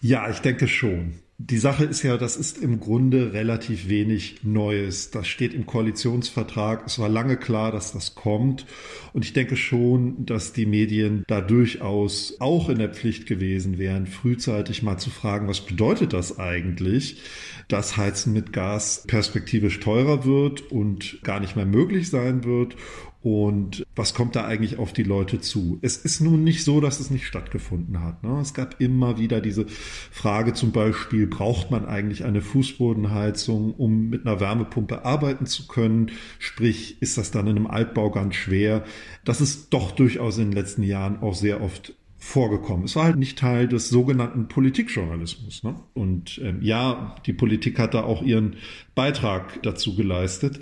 Ja, 0.00 0.30
ich 0.30 0.38
denke 0.38 0.68
schon. 0.68 1.18
Die 1.42 1.56
Sache 1.56 1.86
ist 1.86 2.02
ja, 2.02 2.18
das 2.18 2.36
ist 2.36 2.58
im 2.58 2.80
Grunde 2.80 3.32
relativ 3.32 3.88
wenig 3.88 4.40
Neues. 4.42 5.10
Das 5.10 5.26
steht 5.26 5.54
im 5.54 5.64
Koalitionsvertrag. 5.64 6.82
Es 6.84 6.98
war 6.98 7.08
lange 7.08 7.38
klar, 7.38 7.72
dass 7.72 7.94
das 7.94 8.14
kommt. 8.14 8.66
Und 9.14 9.24
ich 9.24 9.32
denke 9.32 9.56
schon, 9.56 10.26
dass 10.26 10.52
die 10.52 10.66
Medien 10.66 11.24
da 11.28 11.40
durchaus 11.40 12.36
auch 12.40 12.68
in 12.68 12.78
der 12.78 12.90
Pflicht 12.90 13.24
gewesen 13.24 13.78
wären, 13.78 14.06
frühzeitig 14.06 14.82
mal 14.82 14.98
zu 14.98 15.08
fragen, 15.08 15.48
was 15.48 15.62
bedeutet 15.62 16.12
das 16.12 16.38
eigentlich, 16.38 17.22
dass 17.68 17.96
Heizen 17.96 18.34
mit 18.34 18.52
Gas 18.52 19.04
perspektivisch 19.06 19.80
teurer 19.80 20.26
wird 20.26 20.70
und 20.70 21.22
gar 21.22 21.40
nicht 21.40 21.56
mehr 21.56 21.64
möglich 21.64 22.10
sein 22.10 22.44
wird 22.44 22.76
und 23.22 23.86
was 23.94 24.14
kommt 24.14 24.34
da 24.34 24.46
eigentlich 24.46 24.78
auf 24.78 24.94
die 24.94 25.02
Leute 25.02 25.40
zu? 25.40 25.78
Es 25.82 25.98
ist 25.98 26.20
nun 26.20 26.42
nicht 26.42 26.64
so, 26.64 26.80
dass 26.80 27.00
es 27.00 27.10
nicht 27.10 27.26
stattgefunden 27.26 28.02
hat. 28.02 28.22
Ne? 28.22 28.38
Es 28.40 28.54
gab 28.54 28.80
immer 28.80 29.18
wieder 29.18 29.42
diese 29.42 29.66
Frage 29.68 30.54
zum 30.54 30.72
Beispiel, 30.72 31.26
braucht 31.26 31.70
man 31.70 31.84
eigentlich 31.84 32.24
eine 32.24 32.40
Fußbodenheizung, 32.40 33.74
um 33.74 34.08
mit 34.08 34.26
einer 34.26 34.40
Wärmepumpe 34.40 35.04
arbeiten 35.04 35.44
zu 35.44 35.66
können? 35.66 36.12
Sprich, 36.38 37.02
ist 37.02 37.18
das 37.18 37.30
dann 37.30 37.46
in 37.46 37.56
einem 37.56 37.66
Altbau 37.66 38.10
ganz 38.10 38.36
schwer? 38.36 38.84
Das 39.26 39.42
ist 39.42 39.74
doch 39.74 39.90
durchaus 39.90 40.38
in 40.38 40.50
den 40.50 40.52
letzten 40.52 40.82
Jahren 40.82 41.20
auch 41.20 41.34
sehr 41.34 41.60
oft 41.60 41.94
vorgekommen. 42.20 42.84
Es 42.84 42.96
war 42.96 43.04
halt 43.04 43.16
nicht 43.16 43.38
Teil 43.38 43.66
des 43.66 43.88
sogenannten 43.88 44.46
Politikjournalismus. 44.46 45.62
Ne? 45.64 45.74
Und 45.94 46.38
ähm, 46.44 46.58
ja, 46.60 47.16
die 47.24 47.32
Politik 47.32 47.78
hat 47.78 47.94
da 47.94 48.02
auch 48.02 48.22
ihren 48.22 48.56
Beitrag 48.94 49.62
dazu 49.62 49.96
geleistet. 49.96 50.60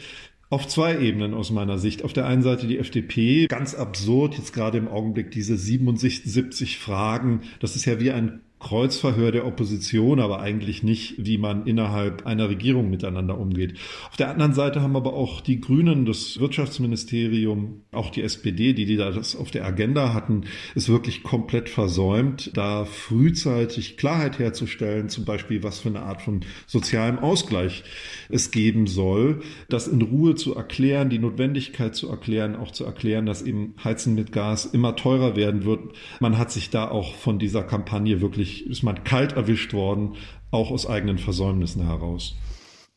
Auf 0.50 0.66
zwei 0.66 0.98
Ebenen 0.98 1.34
aus 1.34 1.50
meiner 1.50 1.78
Sicht. 1.78 2.04
Auf 2.04 2.14
der 2.14 2.26
einen 2.26 2.42
Seite 2.42 2.66
die 2.66 2.78
FDP, 2.78 3.46
ganz 3.48 3.74
absurd, 3.74 4.37
jetzt 4.37 4.54
gerade 4.54 4.78
im 4.78 4.88
Augenblick 4.88 5.30
diese 5.30 5.58
77 5.58 6.78
Fragen. 6.78 7.42
Das 7.61 7.76
ist 7.76 7.84
ja 7.84 8.00
wie 8.00 8.12
ein 8.12 8.40
Kreuzverhör 8.60 9.30
der 9.30 9.46
Opposition, 9.46 10.20
aber 10.20 10.40
eigentlich 10.40 10.82
nicht, 10.82 11.14
wie 11.18 11.38
man 11.38 11.66
innerhalb 11.66 12.26
einer 12.26 12.48
Regierung 12.48 12.90
miteinander 12.90 13.38
umgeht. 13.38 13.74
Auf 14.10 14.16
der 14.16 14.30
anderen 14.30 14.52
Seite 14.52 14.82
haben 14.82 14.96
aber 14.96 15.14
auch 15.14 15.40
die 15.40 15.60
Grünen, 15.60 16.06
das 16.06 16.40
Wirtschaftsministerium, 16.40 17.82
auch 17.92 18.10
die 18.10 18.22
SPD, 18.22 18.72
die, 18.72 18.84
die 18.84 18.96
da 18.96 19.10
das 19.10 19.36
auf 19.36 19.50
der 19.50 19.64
Agenda 19.64 20.12
hatten, 20.12 20.42
ist 20.74 20.88
wirklich 20.88 21.22
komplett 21.22 21.68
versäumt, 21.68 22.50
da 22.54 22.84
frühzeitig 22.84 23.96
Klarheit 23.96 24.38
herzustellen, 24.38 25.08
zum 25.08 25.24
Beispiel, 25.24 25.62
was 25.62 25.78
für 25.78 25.88
eine 25.88 26.02
Art 26.02 26.22
von 26.22 26.40
sozialem 26.66 27.18
Ausgleich 27.18 27.84
es 28.28 28.50
geben 28.50 28.86
soll, 28.86 29.40
das 29.68 29.86
in 29.86 30.02
Ruhe 30.02 30.34
zu 30.34 30.54
erklären, 30.54 31.10
die 31.10 31.18
Notwendigkeit 31.18 31.94
zu 31.94 32.08
erklären, 32.08 32.56
auch 32.56 32.72
zu 32.72 32.84
erklären, 32.84 33.26
dass 33.26 33.42
eben 33.42 33.74
Heizen 33.84 34.14
mit 34.14 34.32
Gas 34.32 34.66
immer 34.66 34.96
teurer 34.96 35.36
werden 35.36 35.64
wird. 35.64 35.80
Man 36.18 36.38
hat 36.38 36.50
sich 36.50 36.70
da 36.70 36.90
auch 36.90 37.14
von 37.14 37.38
dieser 37.38 37.62
Kampagne 37.62 38.20
wirklich 38.20 38.47
wirklich, 38.48 38.66
ist 38.66 38.82
man 38.82 39.04
kalt 39.04 39.32
erwischt 39.32 39.72
worden, 39.72 40.16
auch 40.50 40.70
aus 40.70 40.87
eigenen 40.87 41.18
Versäumnissen 41.18 41.84
heraus. 41.84 42.34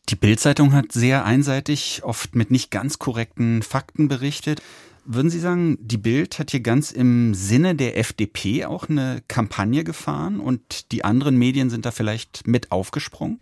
Die 0.09 0.15
Bildzeitung 0.15 0.73
hat 0.73 0.91
sehr 0.91 1.25
einseitig, 1.25 2.01
oft 2.03 2.35
mit 2.35 2.51
nicht 2.51 2.71
ganz 2.71 2.99
korrekten 2.99 3.61
Fakten 3.61 4.07
berichtet. 4.07 4.61
Würden 5.05 5.29
Sie 5.29 5.39
sagen, 5.39 5.77
die 5.81 5.97
Bild 5.97 6.37
hat 6.37 6.51
hier 6.51 6.59
ganz 6.59 6.91
im 6.91 7.33
Sinne 7.33 7.75
der 7.75 7.97
FDP 7.97 8.65
auch 8.65 8.89
eine 8.89 9.21
Kampagne 9.27 9.83
gefahren 9.83 10.39
und 10.39 10.91
die 10.91 11.03
anderen 11.03 11.37
Medien 11.37 11.69
sind 11.69 11.85
da 11.85 11.91
vielleicht 11.91 12.47
mit 12.47 12.71
aufgesprungen? 12.71 13.39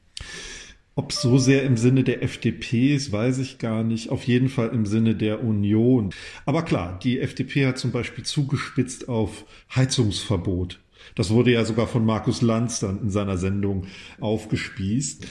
Ob 0.95 1.12
es 1.12 1.22
so 1.22 1.38
sehr 1.38 1.63
im 1.63 1.78
Sinne 1.78 2.04
der 2.04 2.24
FDP 2.24 2.93
ist, 2.93 3.12
weiß 3.12 3.38
ich 3.39 3.58
gar 3.58 3.84
nicht. 3.84 4.10
Auf 4.10 4.24
jeden 4.24 4.50
Fall 4.50 4.69
im 4.69 4.86
Sinne 4.86 5.15
der 5.15 5.43
Union. 5.43 6.13
Aber 6.45 6.63
klar, 6.63 7.00
die 7.02 7.19
FDP 7.19 7.65
hat 7.67 7.78
zum 7.78 7.91
Beispiel 7.91 8.26
zugespitzt 8.26 9.08
auf 9.08 9.45
Heizungsverbot. 9.74 10.80
Das 11.15 11.30
wurde 11.32 11.52
ja 11.52 11.65
sogar 11.65 11.88
von 11.88 12.06
Markus 12.06 12.41
Lanz 12.41 12.80
dann 12.80 13.02
in 13.02 13.10
seiner 13.10 13.38
Sendung 13.38 13.86
aufgespießt. 14.19 15.26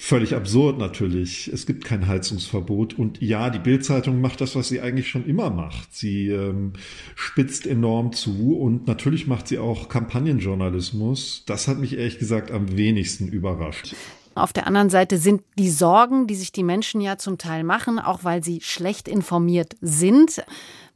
Völlig 0.00 0.36
absurd 0.36 0.78
natürlich. 0.78 1.48
Es 1.52 1.66
gibt 1.66 1.84
kein 1.84 2.06
Heizungsverbot. 2.06 2.96
Und 2.96 3.20
ja, 3.20 3.50
die 3.50 3.58
Bildzeitung 3.58 4.20
macht 4.20 4.40
das, 4.40 4.54
was 4.54 4.68
sie 4.68 4.80
eigentlich 4.80 5.08
schon 5.08 5.26
immer 5.26 5.50
macht. 5.50 5.92
Sie 5.92 6.28
ähm, 6.28 6.74
spitzt 7.16 7.66
enorm 7.66 8.12
zu 8.12 8.56
und 8.56 8.86
natürlich 8.86 9.26
macht 9.26 9.48
sie 9.48 9.58
auch 9.58 9.88
Kampagnenjournalismus. 9.88 11.42
Das 11.46 11.66
hat 11.66 11.78
mich 11.78 11.98
ehrlich 11.98 12.20
gesagt 12.20 12.52
am 12.52 12.76
wenigsten 12.76 13.26
überrascht. 13.26 13.96
Auf 14.36 14.52
der 14.52 14.68
anderen 14.68 14.88
Seite 14.88 15.18
sind 15.18 15.42
die 15.58 15.68
Sorgen, 15.68 16.28
die 16.28 16.36
sich 16.36 16.52
die 16.52 16.62
Menschen 16.62 17.00
ja 17.00 17.18
zum 17.18 17.36
Teil 17.36 17.64
machen, 17.64 17.98
auch 17.98 18.22
weil 18.22 18.44
sie 18.44 18.60
schlecht 18.60 19.08
informiert 19.08 19.76
sind, 19.80 20.44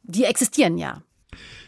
die 0.05 0.25
existieren 0.25 0.79
ja. 0.79 1.03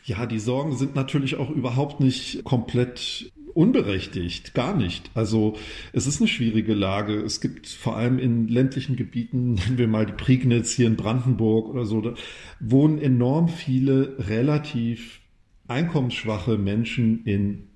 Ja, 0.07 0.27
die 0.27 0.38
Sorgen 0.38 0.77
sind 0.77 0.95
natürlich 0.95 1.37
auch 1.37 1.49
überhaupt 1.49 2.01
nicht 2.01 2.45
komplett 2.45 3.33
unberechtigt, 3.55 4.53
gar 4.53 4.77
nicht. 4.77 5.11
Also 5.14 5.57
es 5.93 6.07
ist 6.07 6.21
eine 6.21 6.29
schwierige 6.29 6.75
Lage. 6.75 7.14
Es 7.23 7.40
gibt 7.40 7.69
vor 7.69 7.97
allem 7.97 8.19
in 8.19 8.49
ländlichen 8.49 8.97
Gebieten, 8.97 9.55
nennen 9.55 9.79
wir 9.79 9.88
mal 9.88 10.05
die 10.05 10.12
Prignitz 10.12 10.73
hier 10.73 10.88
in 10.88 10.97
Brandenburg 10.97 11.69
oder 11.69 11.87
so, 11.87 12.03
da 12.03 12.14
wohnen 12.61 12.99
enorm 12.99 13.49
viele 13.49 14.17
relativ 14.29 15.21
einkommensschwache 15.69 16.59
Menschen 16.59 17.25
in 17.25 17.69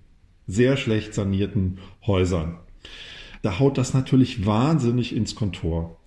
sehr 0.47 0.77
schlecht 0.77 1.15
sanierten 1.15 1.79
Häusern. 2.07 2.59
Da 3.41 3.59
haut 3.59 3.79
das 3.79 3.95
natürlich 3.95 4.45
wahnsinnig 4.45 5.15
ins 5.15 5.35
Kontor. 5.35 5.99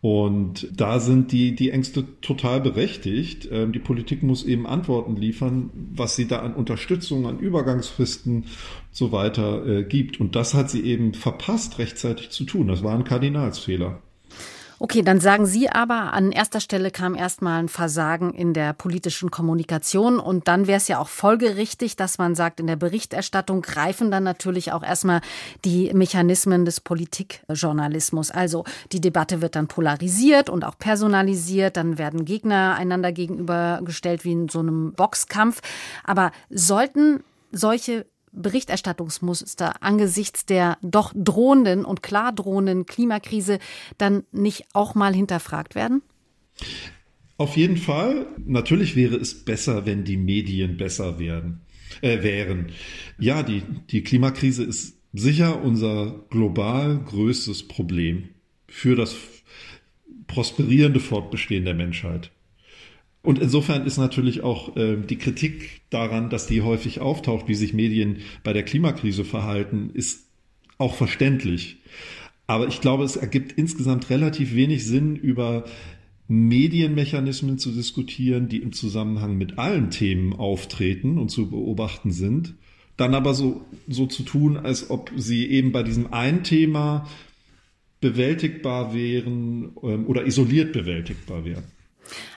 Und 0.00 0.68
da 0.80 1.00
sind 1.00 1.32
die, 1.32 1.56
die 1.56 1.70
Ängste 1.70 2.04
total 2.20 2.60
berechtigt. 2.60 3.48
Ähm, 3.50 3.72
die 3.72 3.80
Politik 3.80 4.22
muss 4.22 4.44
eben 4.44 4.66
Antworten 4.66 5.16
liefern, 5.16 5.70
was 5.74 6.14
sie 6.14 6.28
da 6.28 6.38
an 6.38 6.54
Unterstützung, 6.54 7.26
an 7.26 7.40
Übergangsfristen 7.40 8.44
so 8.92 9.10
weiter 9.10 9.66
äh, 9.66 9.84
gibt. 9.84 10.20
Und 10.20 10.36
das 10.36 10.54
hat 10.54 10.70
sie 10.70 10.82
eben 10.82 11.14
verpasst, 11.14 11.78
rechtzeitig 11.78 12.30
zu 12.30 12.44
tun. 12.44 12.68
Das 12.68 12.84
war 12.84 12.94
ein 12.94 13.04
Kardinalsfehler. 13.04 14.00
Okay, 14.80 15.02
dann 15.02 15.18
sagen 15.18 15.44
Sie 15.44 15.68
aber, 15.68 16.12
an 16.12 16.30
erster 16.30 16.60
Stelle 16.60 16.92
kam 16.92 17.16
erstmal 17.16 17.58
ein 17.58 17.68
Versagen 17.68 18.32
in 18.32 18.54
der 18.54 18.72
politischen 18.72 19.28
Kommunikation 19.28 20.20
und 20.20 20.46
dann 20.46 20.68
wäre 20.68 20.76
es 20.76 20.86
ja 20.86 21.00
auch 21.00 21.08
folgerichtig, 21.08 21.96
dass 21.96 22.18
man 22.18 22.36
sagt, 22.36 22.60
in 22.60 22.68
der 22.68 22.76
Berichterstattung 22.76 23.62
greifen 23.62 24.12
dann 24.12 24.22
natürlich 24.22 24.70
auch 24.70 24.84
erstmal 24.84 25.20
die 25.64 25.92
Mechanismen 25.94 26.64
des 26.64 26.80
Politikjournalismus. 26.80 28.30
Also 28.30 28.62
die 28.92 29.00
Debatte 29.00 29.40
wird 29.40 29.56
dann 29.56 29.66
polarisiert 29.66 30.48
und 30.48 30.64
auch 30.64 30.78
personalisiert, 30.78 31.76
dann 31.76 31.98
werden 31.98 32.24
Gegner 32.24 32.76
einander 32.76 33.10
gegenübergestellt 33.10 34.24
wie 34.24 34.32
in 34.32 34.48
so 34.48 34.60
einem 34.60 34.92
Boxkampf. 34.92 35.60
Aber 36.04 36.30
sollten 36.50 37.24
solche 37.50 38.06
Berichterstattungsmuster 38.40 39.82
angesichts 39.82 40.46
der 40.46 40.78
doch 40.82 41.12
drohenden 41.14 41.84
und 41.84 42.02
klar 42.02 42.32
drohenden 42.32 42.86
Klimakrise 42.86 43.58
dann 43.98 44.24
nicht 44.32 44.66
auch 44.72 44.94
mal 44.94 45.14
hinterfragt 45.14 45.74
werden? 45.74 46.02
Auf 47.36 47.56
jeden 47.56 47.76
Fall. 47.76 48.26
Natürlich 48.44 48.96
wäre 48.96 49.16
es 49.16 49.44
besser, 49.44 49.86
wenn 49.86 50.04
die 50.04 50.16
Medien 50.16 50.76
besser 50.76 51.18
werden, 51.18 51.60
äh, 52.00 52.22
wären. 52.22 52.72
Ja, 53.18 53.42
die, 53.42 53.62
die 53.90 54.02
Klimakrise 54.02 54.64
ist 54.64 54.98
sicher 55.12 55.62
unser 55.62 56.24
global 56.30 56.98
größtes 56.98 57.68
Problem 57.68 58.30
für 58.66 58.96
das 58.96 59.16
prosperierende 60.26 61.00
Fortbestehen 61.00 61.64
der 61.64 61.74
Menschheit. 61.74 62.30
Und 63.28 63.40
insofern 63.40 63.84
ist 63.84 63.98
natürlich 63.98 64.40
auch 64.40 64.74
äh, 64.74 64.96
die 64.96 65.18
Kritik 65.18 65.82
daran, 65.90 66.30
dass 66.30 66.46
die 66.46 66.62
häufig 66.62 67.02
auftaucht, 67.02 67.46
wie 67.46 67.54
sich 67.56 67.74
Medien 67.74 68.20
bei 68.42 68.54
der 68.54 68.62
Klimakrise 68.62 69.22
verhalten, 69.22 69.90
ist 69.92 70.30
auch 70.78 70.94
verständlich. 70.94 71.76
Aber 72.46 72.68
ich 72.68 72.80
glaube, 72.80 73.04
es 73.04 73.16
ergibt 73.16 73.52
insgesamt 73.52 74.08
relativ 74.08 74.54
wenig 74.54 74.86
Sinn, 74.86 75.14
über 75.14 75.66
Medienmechanismen 76.28 77.58
zu 77.58 77.70
diskutieren, 77.70 78.48
die 78.48 78.62
im 78.62 78.72
Zusammenhang 78.72 79.36
mit 79.36 79.58
allen 79.58 79.90
Themen 79.90 80.32
auftreten 80.32 81.18
und 81.18 81.28
zu 81.28 81.50
beobachten 81.50 82.12
sind, 82.12 82.54
dann 82.96 83.14
aber 83.14 83.34
so, 83.34 83.60
so 83.86 84.06
zu 84.06 84.22
tun, 84.22 84.56
als 84.56 84.88
ob 84.88 85.12
sie 85.16 85.46
eben 85.50 85.70
bei 85.70 85.82
diesem 85.82 86.14
einen 86.14 86.44
Thema 86.44 87.06
bewältigbar 88.00 88.94
wären 88.94 89.72
ähm, 89.82 90.06
oder 90.06 90.24
isoliert 90.24 90.72
bewältigbar 90.72 91.44
wären. 91.44 91.64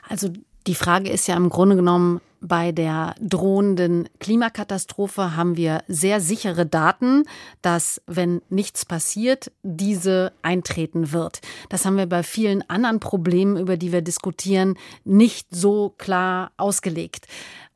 Also 0.09 0.33
die 0.67 0.75
Frage 0.75 1.09
ist 1.09 1.27
ja 1.27 1.35
im 1.35 1.49
Grunde 1.49 1.75
genommen, 1.75 2.21
bei 2.43 2.71
der 2.71 3.13
drohenden 3.21 4.09
Klimakatastrophe 4.19 5.35
haben 5.35 5.57
wir 5.57 5.83
sehr 5.87 6.19
sichere 6.19 6.65
Daten, 6.65 7.23
dass 7.61 8.01
wenn 8.07 8.41
nichts 8.49 8.83
passiert, 8.83 9.51
diese 9.61 10.33
eintreten 10.41 11.11
wird. 11.11 11.41
Das 11.69 11.85
haben 11.85 11.97
wir 11.97 12.07
bei 12.07 12.23
vielen 12.23 12.67
anderen 12.67 12.99
Problemen, 12.99 13.57
über 13.57 13.77
die 13.77 13.91
wir 13.91 14.01
diskutieren, 14.01 14.75
nicht 15.05 15.47
so 15.51 15.93
klar 15.97 16.51
ausgelegt. 16.57 17.27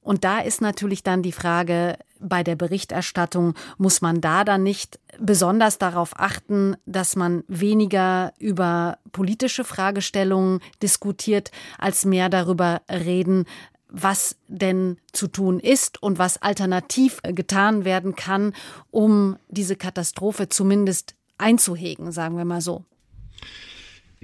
Und 0.05 0.23
da 0.23 0.39
ist 0.39 0.61
natürlich 0.61 1.01
dann 1.01 1.23
die 1.23 1.31
Frage, 1.31 1.97
bei 2.19 2.43
der 2.43 2.55
Berichterstattung 2.55 3.55
muss 3.79 4.01
man 4.01 4.21
da 4.21 4.43
dann 4.43 4.61
nicht 4.61 4.99
besonders 5.19 5.79
darauf 5.79 6.11
achten, 6.19 6.77
dass 6.85 7.15
man 7.15 7.43
weniger 7.47 8.31
über 8.37 8.99
politische 9.11 9.63
Fragestellungen 9.63 10.59
diskutiert, 10.79 11.49
als 11.79 12.05
mehr 12.05 12.29
darüber 12.29 12.83
reden, 12.87 13.45
was 13.89 14.35
denn 14.47 14.97
zu 15.11 15.25
tun 15.27 15.59
ist 15.59 16.03
und 16.03 16.19
was 16.19 16.39
alternativ 16.39 17.19
getan 17.23 17.83
werden 17.83 18.15
kann, 18.15 18.53
um 18.91 19.37
diese 19.49 19.75
Katastrophe 19.75 20.49
zumindest 20.49 21.15
einzuhegen, 21.39 22.11
sagen 22.11 22.37
wir 22.37 22.45
mal 22.45 22.61
so. 22.61 22.85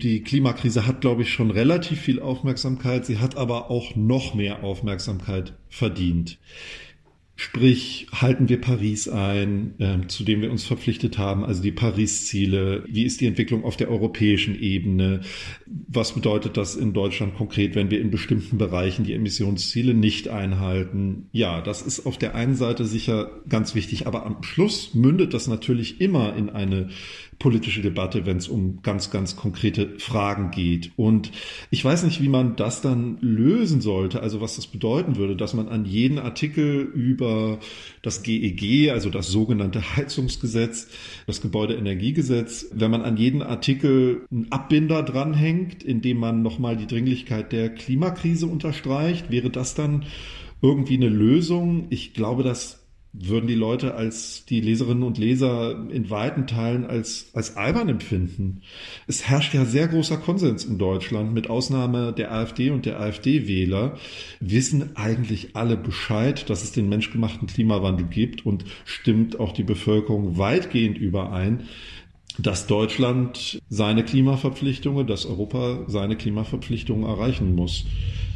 Die 0.02 0.24
Klimakrise 0.24 0.88
hat, 0.88 1.02
glaube 1.02 1.22
ich, 1.22 1.32
schon 1.32 1.52
relativ 1.52 2.02
viel 2.02 2.20
Aufmerksamkeit. 2.20 3.06
Sie 3.06 3.20
hat 3.20 3.38
aber 3.38 3.70
auch 3.70 3.96
noch 3.96 4.34
mehr 4.34 4.64
Aufmerksamkeit 4.64 5.54
verdient. 5.70 6.40
Sprich, 7.36 8.06
halten 8.12 8.50
wir 8.50 8.62
Paris 8.62 9.10
ein, 9.10 9.74
äh, 9.80 10.08
zu 10.08 10.24
dem 10.24 10.42
wir 10.42 10.52
uns 10.52 10.64
verpflichtet 10.64 11.18
haben, 11.18 11.44
also 11.44 11.64
die 11.64 11.72
Paris-Ziele. 11.72 12.84
Wie 12.88 13.04
ist 13.04 13.20
die 13.20 13.26
Entwicklung 13.26 13.64
auf 13.64 13.78
der 13.78 13.90
europäischen 13.90 14.60
Ebene? 14.60 15.22
Was 15.66 16.14
bedeutet 16.14 16.56
das 16.56 16.76
in 16.76 16.94
Deutschland 16.94 17.36
konkret, 17.36 17.74
wenn 17.74 17.90
wir 17.90 18.00
in 18.00 18.12
bestimmten 18.12 18.58
Bereichen 18.60 19.06
die 19.06 19.14
Emissionsziele 19.14 19.96
nicht 19.96 20.28
einhalten? 20.28 21.30
Ja, 21.32 21.62
das 21.62 21.82
ist 21.82 22.06
auf 22.06 22.18
der 22.18 22.36
einen 22.36 22.56
Seite 22.56 22.86
sicher 22.86 23.32
ganz 23.50 23.74
wichtig, 23.74 24.06
aber 24.06 24.26
am 24.26 24.44
Schluss 24.44 24.94
mündet 24.94 25.34
das 25.34 25.48
natürlich 25.48 26.00
immer 26.00 26.36
in 26.36 26.50
eine 26.50 26.90
politische 27.40 27.82
Debatte, 27.82 28.28
wenn 28.28 28.38
es 28.38 28.50
um 28.50 28.84
ganz, 28.84 29.10
ganz 29.10 29.36
konkrete 29.36 29.98
Fragen 29.98 30.52
geht. 30.52 30.92
Und 30.96 31.32
ich 31.72 31.84
weiß 31.84 32.04
nicht, 32.04 32.22
wie 32.22 32.30
man 32.30 32.56
das 32.56 32.82
dann 32.82 33.18
lösen 33.22 33.82
sollte, 33.82 34.22
also 34.22 34.42
was 34.42 34.58
das 34.58 34.68
bedeuten 34.68 35.16
würde, 35.16 35.36
dass 35.36 35.56
man 35.56 35.68
an 35.68 35.86
jeden 35.86 36.20
Artikel 36.20 36.82
über 36.82 37.31
das 38.02 38.24
GEG, 38.24 38.64
e 38.64 38.90
also 38.92 39.10
das 39.10 39.28
sogenannte 39.28 39.82
Heizungsgesetz, 39.96 40.88
das 41.28 41.42
Gebäudeenergiegesetz, 41.42 42.68
wenn 42.74 42.92
man 42.92 43.02
an 43.02 43.18
jeden 43.18 43.42
Artikel 43.42 44.26
einen 44.32 44.52
Abbinder 44.52 45.04
dranhängt, 45.04 45.84
in 45.84 46.02
dem 46.02 46.18
man 46.18 46.42
nochmal 46.42 46.78
die 46.78 46.88
Dringlichkeit 46.88 47.52
der 47.52 47.70
Klimakrise 47.70 48.48
unterstreicht, 48.48 49.32
wäre 49.32 49.50
das 49.50 49.76
dann 49.76 50.06
irgendwie 50.62 50.96
eine 50.96 51.10
Lösung? 51.10 51.88
Ich 51.90 52.14
glaube, 52.14 52.44
dass 52.44 52.81
würden 53.14 53.48
die 53.48 53.56
Leute 53.56 53.96
als 53.96 54.46
die 54.46 54.62
Leserinnen 54.62 55.04
und 55.04 55.18
Leser 55.18 55.88
in 55.90 56.10
weiten 56.10 56.48
Teilen 56.48 56.86
als, 56.86 57.30
als 57.34 57.58
albern 57.58 57.90
empfinden. 57.90 58.62
Es 59.06 59.28
herrscht 59.28 59.54
ja 59.54 59.66
sehr 59.66 59.90
großer 59.90 60.18
Konsens 60.18 60.64
in 60.64 60.78
Deutschland, 60.78 61.34
mit 61.34 61.50
Ausnahme 61.50 62.14
der 62.14 62.32
AfD 62.32 62.70
und 62.70 62.86
der 62.86 63.00
AfD-Wähler, 63.02 63.98
wissen 64.40 64.96
eigentlich 64.96 65.56
alle 65.56 65.76
Bescheid, 65.76 66.50
dass 66.50 66.64
es 66.64 66.72
den 66.72 66.88
menschgemachten 66.88 67.48
Klimawandel 67.48 68.08
gibt 68.08 68.46
und 68.46 68.64
stimmt 68.86 69.40
auch 69.40 69.52
die 69.52 69.64
Bevölkerung 69.64 70.38
weitgehend 70.38 70.98
überein, 70.98 71.64
dass 72.38 72.66
Deutschland 72.66 73.62
seine 73.70 74.06
Klimaverpflichtungen, 74.06 75.06
dass 75.06 75.26
Europa 75.26 75.84
seine 75.88 76.16
Klimaverpflichtungen 76.16 77.04
erreichen 77.04 77.56
muss. 77.56 77.86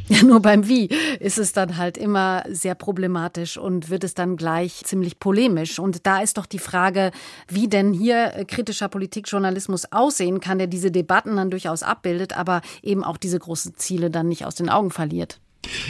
Ja, 0.16 0.22
nur 0.22 0.40
beim 0.40 0.68
Wie 0.68 0.88
ist 1.18 1.36
es 1.36 1.52
dann 1.52 1.76
halt 1.76 1.98
immer 1.98 2.44
sehr 2.48 2.76
problematisch 2.76 3.58
und 3.58 3.90
wird 3.90 4.04
es 4.04 4.14
dann 4.14 4.36
gleich 4.36 4.84
ziemlich 4.84 5.18
polemisch. 5.18 5.80
Und 5.80 6.06
da 6.06 6.20
ist 6.20 6.38
doch 6.38 6.46
die 6.46 6.60
Frage, 6.60 7.10
wie 7.48 7.66
denn 7.66 7.92
hier 7.92 8.44
kritischer 8.46 8.88
Politikjournalismus 8.88 9.90
aussehen 9.90 10.38
kann, 10.40 10.58
der 10.58 10.68
diese 10.68 10.92
Debatten 10.92 11.36
dann 11.36 11.50
durchaus 11.50 11.82
abbildet, 11.82 12.36
aber 12.36 12.62
eben 12.82 13.02
auch 13.02 13.16
diese 13.16 13.40
großen 13.40 13.74
Ziele 13.76 14.10
dann 14.10 14.28
nicht 14.28 14.44
aus 14.44 14.54
den 14.54 14.68
Augen 14.68 14.92
verliert. 14.92 15.40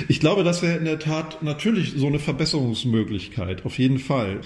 Ich 0.09 0.21
glaube, 0.21 0.45
das 0.45 0.63
wäre 0.63 0.79
in 0.79 0.87
der 0.87 0.99
Tat 0.99 1.43
natürlich 1.43 1.93
so 1.97 2.07
eine 2.07 2.19
Verbesserungsmöglichkeit, 2.19 3.67
auf 3.67 3.79
jeden 3.79 3.99
Fall 3.99 4.41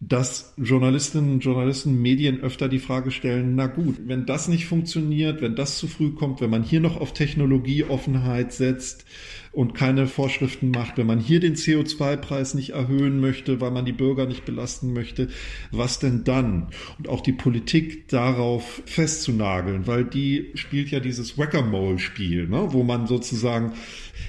dass 0.00 0.54
Journalistinnen, 0.56 1.40
Journalisten, 1.40 2.00
Medien 2.00 2.40
öfter 2.40 2.68
die 2.68 2.78
Frage 2.78 3.10
stellen, 3.10 3.56
na 3.56 3.66
gut, 3.66 3.96
wenn 4.06 4.26
das 4.26 4.46
nicht 4.46 4.66
funktioniert, 4.66 5.42
wenn 5.42 5.56
das 5.56 5.78
zu 5.78 5.88
früh 5.88 6.10
kommt, 6.10 6.40
wenn 6.40 6.50
man 6.50 6.62
hier 6.62 6.80
noch 6.80 7.00
auf 7.00 7.12
Technologieoffenheit 7.12 8.52
setzt 8.52 9.04
und 9.50 9.74
keine 9.74 10.06
Vorschriften 10.06 10.70
macht, 10.70 10.98
wenn 10.98 11.06
man 11.06 11.18
hier 11.18 11.40
den 11.40 11.56
CO2-Preis 11.56 12.54
nicht 12.54 12.70
erhöhen 12.70 13.20
möchte, 13.20 13.60
weil 13.60 13.72
man 13.72 13.84
die 13.84 13.92
Bürger 13.92 14.26
nicht 14.26 14.44
belasten 14.44 14.92
möchte, 14.92 15.28
was 15.72 15.98
denn 15.98 16.22
dann? 16.22 16.68
Und 16.98 17.08
auch 17.08 17.20
die 17.20 17.32
Politik 17.32 18.06
darauf 18.06 18.82
festzunageln, 18.86 19.88
weil 19.88 20.04
die 20.04 20.52
spielt 20.54 20.90
ja 20.92 21.00
dieses 21.00 21.36
Whack-a-Mole-Spiel, 21.38 22.48
ne? 22.48 22.68
wo 22.70 22.84
man 22.84 23.08
sozusagen 23.08 23.72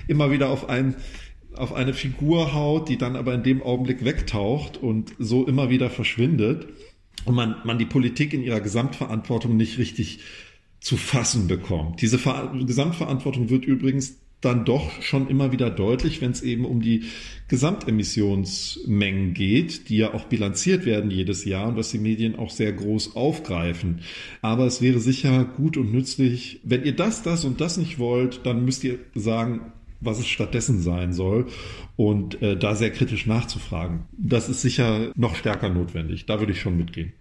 immer 0.07 0.31
wieder 0.31 0.49
auf 0.49 0.67
ein 0.67 0.95
auf 1.55 1.73
eine 1.73 1.93
Figur 1.93 2.53
haut, 2.53 2.89
die 2.89 2.97
dann 2.97 3.15
aber 3.15 3.33
in 3.33 3.43
dem 3.43 3.61
Augenblick 3.61 4.05
wegtaucht 4.05 4.77
und 4.77 5.13
so 5.19 5.45
immer 5.45 5.69
wieder 5.69 5.89
verschwindet 5.89 6.67
und 7.25 7.35
man, 7.35 7.55
man 7.65 7.77
die 7.77 7.85
Politik 7.85 8.33
in 8.33 8.43
ihrer 8.43 8.61
Gesamtverantwortung 8.61 9.57
nicht 9.57 9.77
richtig 9.77 10.19
zu 10.79 10.95
fassen 10.95 11.47
bekommt. 11.47 12.01
Diese 12.01 12.17
Ver 12.17 12.53
Gesamtverantwortung 12.65 13.49
wird 13.49 13.65
übrigens 13.65 14.19
dann 14.41 14.63
doch 14.63 15.01
schon 15.01 15.27
immer 15.27 15.51
wieder 15.51 15.69
deutlich, 15.69 16.21
wenn 16.21 16.31
es 16.31 16.41
eben 16.41 16.63
um 16.63 16.81
die 16.81 17.03
Gesamtemissionsmengen 17.49 19.33
geht, 19.33 19.89
die 19.89 19.97
ja 19.97 20.13
auch 20.13 20.25
bilanziert 20.25 20.85
werden 20.85 21.11
jedes 21.11 21.43
Jahr 21.43 21.67
und 21.67 21.75
was 21.75 21.91
die 21.91 21.99
Medien 21.99 22.37
auch 22.37 22.49
sehr 22.49 22.71
groß 22.71 23.17
aufgreifen. 23.17 23.99
Aber 24.41 24.65
es 24.65 24.81
wäre 24.81 24.99
sicher 24.99 25.43
gut 25.43 25.75
und 25.75 25.91
nützlich, 25.91 26.61
wenn 26.63 26.85
ihr 26.85 26.95
das, 26.95 27.21
das 27.21 27.43
und 27.43 27.59
das 27.59 27.77
nicht 27.77 27.99
wollt, 27.99 28.45
dann 28.45 28.63
müsst 28.63 28.85
ihr 28.85 28.99
sagen, 29.13 29.73
was 30.01 30.19
es 30.19 30.27
stattdessen 30.27 30.81
sein 30.81 31.13
soll 31.13 31.47
und 31.95 32.41
äh, 32.41 32.57
da 32.57 32.75
sehr 32.75 32.91
kritisch 32.91 33.25
nachzufragen. 33.25 34.07
Das 34.17 34.49
ist 34.49 34.61
sicher 34.61 35.11
noch 35.15 35.35
stärker 35.35 35.69
notwendig. 35.69 36.25
Da 36.25 36.39
würde 36.39 36.53
ich 36.53 36.61
schon 36.61 36.77
mitgehen. 36.77 37.13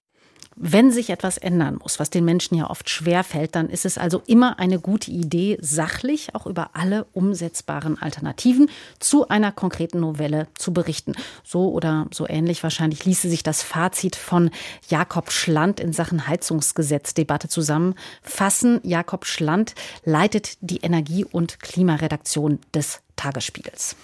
Wenn 0.61 0.91
sich 0.91 1.11
etwas 1.11 1.39
ändern 1.39 1.79
muss, 1.81 2.01
was 2.01 2.11
den 2.11 2.25
Menschen 2.25 2.57
ja 2.57 2.69
oft 2.69 2.91
schwer 2.91 3.23
fällt, 3.23 3.55
dann 3.55 3.71
ist 3.71 3.85
es 3.85 3.97
also 3.97 4.23
immer 4.27 4.59
eine 4.59 4.81
gute 4.81 5.11
Idee, 5.11 5.57
sachlich 5.61 6.35
auch 6.35 6.47
über 6.47 6.71
alle 6.73 7.07
umsetzbaren 7.13 8.01
Alternativen 8.03 8.69
zu 8.99 9.29
einer 9.29 9.53
konkreten 9.53 10.01
Novelle 10.01 10.49
zu 10.55 10.73
berichten. 10.73 11.13
So 11.45 11.71
oder 11.71 12.07
so 12.13 12.29
ähnlich 12.29 12.63
wahrscheinlich 12.65 13.05
ließe 13.05 13.29
sich 13.29 13.45
das 13.45 13.63
Fazit 13.63 14.17
von 14.17 14.51
Jakob 14.89 15.31
Schland 15.31 15.79
in 15.79 15.93
Sachen 15.93 16.27
Heizungsgesetzdebatte 16.27 17.49
zusammenfassen. 17.49 18.81
Jakob 18.83 19.27
Schland 19.27 19.75
leitet 20.05 20.59
die 20.61 20.79
Energie- 20.79 21.25
und 21.25 21.61
Klimaredaktion 21.61 22.59
des 22.75 23.01
Tagesspiegels. 23.15 23.95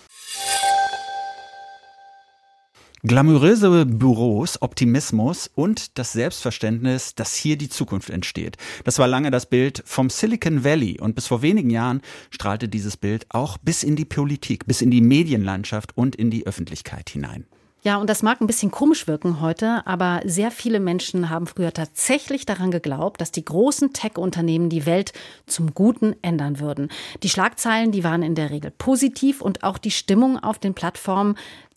Glamouröse 3.06 3.84
Büros, 3.84 4.62
Optimismus 4.62 5.50
und 5.54 5.98
das 5.98 6.12
Selbstverständnis, 6.12 7.14
dass 7.14 7.34
hier 7.34 7.58
die 7.58 7.68
Zukunft 7.68 8.08
entsteht. 8.08 8.56
Das 8.84 8.98
war 8.98 9.06
lange 9.06 9.30
das 9.30 9.44
Bild 9.44 9.82
vom 9.84 10.08
Silicon 10.08 10.64
Valley 10.64 10.98
und 10.98 11.14
bis 11.14 11.26
vor 11.26 11.42
wenigen 11.42 11.68
Jahren 11.68 12.00
strahlte 12.30 12.66
dieses 12.66 12.96
Bild 12.96 13.26
auch 13.28 13.58
bis 13.58 13.82
in 13.82 13.94
die 13.94 14.06
Politik, 14.06 14.64
bis 14.64 14.80
in 14.80 14.90
die 14.90 15.02
Medienlandschaft 15.02 15.94
und 15.98 16.16
in 16.16 16.30
die 16.30 16.46
Öffentlichkeit 16.46 17.10
hinein. 17.10 17.44
Ja, 17.82 17.98
und 17.98 18.08
das 18.08 18.22
mag 18.22 18.40
ein 18.40 18.46
bisschen 18.46 18.70
komisch 18.70 19.06
wirken 19.06 19.42
heute, 19.42 19.86
aber 19.86 20.22
sehr 20.24 20.50
viele 20.50 20.80
Menschen 20.80 21.28
haben 21.28 21.46
früher 21.46 21.74
tatsächlich 21.74 22.46
daran 22.46 22.70
geglaubt, 22.70 23.20
dass 23.20 23.30
die 23.30 23.44
großen 23.44 23.92
Tech-Unternehmen 23.92 24.70
die 24.70 24.86
Welt 24.86 25.12
zum 25.44 25.74
Guten 25.74 26.16
ändern 26.22 26.58
würden. 26.58 26.88
Die 27.22 27.28
Schlagzeilen, 27.28 27.92
die 27.92 28.02
waren 28.02 28.22
in 28.22 28.34
der 28.34 28.48
Regel 28.48 28.70
positiv 28.70 29.42
und 29.42 29.62
auch 29.62 29.76
die 29.76 29.90
Stimmung 29.90 30.38
auf 30.38 30.58
den 30.58 30.72
Plattformen 30.72 31.36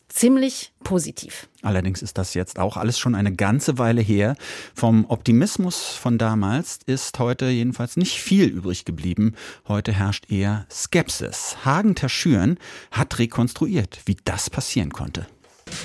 ziemlich 0.09 0.71
positiv. 0.83 1.47
Allerdings 1.61 2.01
ist 2.01 2.17
das 2.17 2.33
jetzt 2.33 2.59
auch 2.59 2.77
alles 2.77 2.97
schon 2.97 3.15
eine 3.15 3.35
ganze 3.35 3.77
Weile 3.77 4.01
her. 4.01 4.35
Vom 4.73 5.05
Optimismus 5.09 5.87
von 5.87 6.17
damals 6.17 6.79
ist 6.85 7.17
heute 7.19 7.47
jedenfalls 7.47 7.97
nicht 7.97 8.19
viel 8.21 8.47
übrig 8.47 8.85
geblieben. 8.85 9.35
Heute 9.67 9.91
herrscht 9.91 10.31
eher 10.31 10.65
Skepsis. 10.71 11.57
Hagen 11.65 11.95
Terschüren 11.95 12.57
hat 12.91 13.19
rekonstruiert, 13.19 13.99
wie 14.05 14.17
das 14.23 14.49
passieren 14.49 14.91
konnte. 14.91 15.27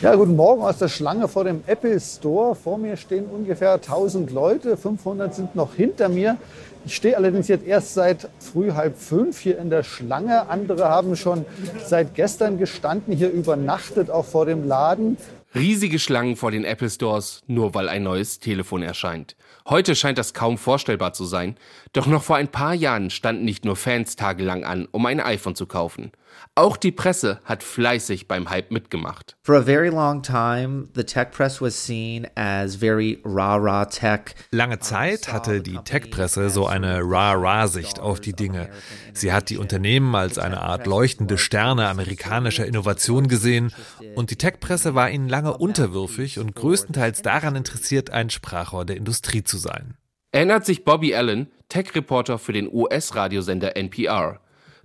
Ja, 0.03 0.17
guten 0.17 0.35
Morgen 0.35 0.63
aus 0.63 0.79
der 0.79 0.89
Schlange 0.89 1.29
vor 1.29 1.45
dem 1.45 1.63
Apple 1.67 2.01
Store. 2.01 2.57
Vor 2.57 2.77
mir 2.77 2.97
stehen 2.97 3.27
ungefähr 3.27 3.75
1000 3.75 4.33
Leute, 4.33 4.77
500 4.77 5.33
sind 5.33 5.55
noch 5.55 5.75
hinter 5.75 6.09
mir. 6.09 6.39
Ich 6.85 6.97
stehe 6.97 7.17
allerdings 7.17 7.47
jetzt 7.47 7.65
erst 7.65 7.95
seit 7.95 8.29
früh 8.41 8.73
halb 8.73 8.99
fünf 8.99 9.39
hier 9.39 9.59
in 9.59 9.71
der 9.71 9.85
Schlange. 9.85 10.49
Andere 10.49 10.89
haben 10.89 11.15
schon 11.15 11.45
seit 11.87 12.17
gestern 12.17 12.59
gestanden, 12.59 13.15
hier 13.15 13.31
übernachtet, 13.31 14.11
auch 14.11 14.25
vor 14.25 14.47
dem 14.47 14.67
Laden. 14.67 15.17
Riesige 15.55 15.99
Schlangen 15.99 16.35
vor 16.35 16.51
den 16.51 16.65
Apple 16.65 16.91
Stores, 16.91 17.43
nur 17.47 17.75
weil 17.75 17.89
ein 17.89 18.03
neues 18.03 18.41
Telefon 18.41 18.83
erscheint. 18.83 19.37
Heute 19.69 19.95
scheint 19.95 20.19
das 20.19 20.35
kaum 20.35 20.59
vorstellbar 20.59 21.13
zu 21.13 21.25
sein, 21.25 21.57
doch 21.93 22.07
noch 22.07 22.23
vor 22.23 22.37
ein 22.37 22.49
paar 22.49 22.75
Jahren 22.75 23.11
standen 23.11 23.45
nicht 23.45 23.65
nur 23.65 23.77
Fans 23.77 24.17
tagelang 24.17 24.65
an, 24.65 24.89
um 24.91 25.07
ein 25.07 25.21
iPhone 25.21 25.55
zu 25.55 25.67
kaufen. 25.67 26.11
Auch 26.55 26.77
die 26.77 26.93
Presse 26.93 27.41
hat 27.45 27.63
fleißig 27.63 28.29
beim 28.29 28.51
Hype 28.51 28.71
mitgemacht. 28.71 29.37
For 29.43 29.57
a 29.57 29.63
very 29.63 29.89
long 29.89 30.23
time, 30.23 30.89
the 30.95 31.05
tech 31.05 31.31
press 31.31 31.61
was 31.61 31.87
seen 31.87 32.27
as 32.35 32.77
very 32.77 33.21
rah-rah 33.25 33.87
tech. 33.87 34.35
Lange 34.51 34.79
Zeit 34.79 35.33
hatte 35.33 35.63
die 35.63 35.79
Tech-Presse 35.79 36.51
so 36.51 36.67
eine 36.67 37.01
rah-rah-Sicht 37.03 38.01
auf 38.01 38.21
die 38.21 38.35
Dinge. 38.35 38.69
Sie 39.15 39.33
hat 39.33 39.51
die 39.51 39.57
Unternehmen 39.57 40.15
als 40.15 40.39
eine 40.39 40.61
Art 40.61 40.87
leuchtende 40.87 41.39
Sterne 41.39 41.89
amerikanischer 41.89 42.67
Innovation 42.67 43.29
gesehen 43.29 43.73
und 44.15 44.31
die 44.31 44.37
Tech-Presse 44.37 44.95
war 44.95 45.11
ihnen 45.11 45.29
lange 45.29 45.57
unterwürfig 45.57 46.39
und 46.39 46.55
größtenteils 46.55 47.23
daran 47.23 47.57
interessiert, 47.57 48.11
ein 48.11 48.31
Sprachrohr 48.31 48.85
der 48.85 48.97
Industrie 48.97 49.43
zu 49.43 49.57
sein. 49.57 49.97
Erinnert 50.33 50.65
sich 50.65 50.85
Bobby 50.85 51.15
Allen, 51.15 51.53
Tech-Reporter 51.69 52.39
für 52.39 52.53
den 52.53 52.69
US-Radiosender 52.73 53.77
NPR. 53.77 54.41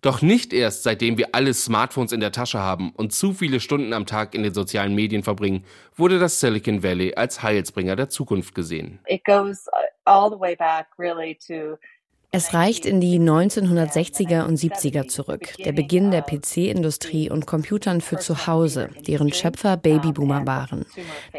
Doch 0.08 0.22
nicht 0.22 0.54
erst 0.54 0.84
seitdem 0.84 1.18
wir 1.18 1.36
alle 1.36 1.54
Smartphones 1.54 2.14
in 2.14 2.22
der 2.22 2.32
Tasche 2.32 2.60
haben 2.60 2.94
und 2.96 3.12
zu 3.12 3.34
viele 3.34 3.60
Stunden 3.60 3.92
am 3.92 4.06
Tag 4.06 4.36
in 4.36 4.42
den 4.42 4.54
sozialen 4.54 4.96
Medien 4.96 5.22
verbringen, 5.22 5.66
wurde 5.98 6.18
das 6.18 6.40
Silicon 6.40 6.82
Valley 6.82 7.16
als 7.16 7.44
Heilsbringer 7.44 7.98
der 7.98 8.08
Zukunft 8.08 8.56
gesehen. 8.56 9.00
It 9.08 9.26
goes 9.26 9.68
all 10.06 10.30
the 10.32 10.40
way 10.40 10.56
back 10.56 10.88
really 10.98 11.38
to 11.46 11.78
es 12.32 12.54
reicht 12.54 12.86
in 12.86 13.00
die 13.00 13.20
1960er 13.20 14.46
und 14.46 14.60
70er 14.60 15.08
zurück, 15.08 15.56
der 15.64 15.72
Beginn 15.72 16.12
der 16.12 16.22
PC-Industrie 16.22 17.30
und 17.30 17.48
Computern 17.48 18.02
für 18.02 18.18
zu 18.18 18.48
Hause, 18.48 18.90
deren 19.08 19.32
Schöpfer 19.32 19.78
Babyboomer 19.78 20.46
waren. 20.46 20.86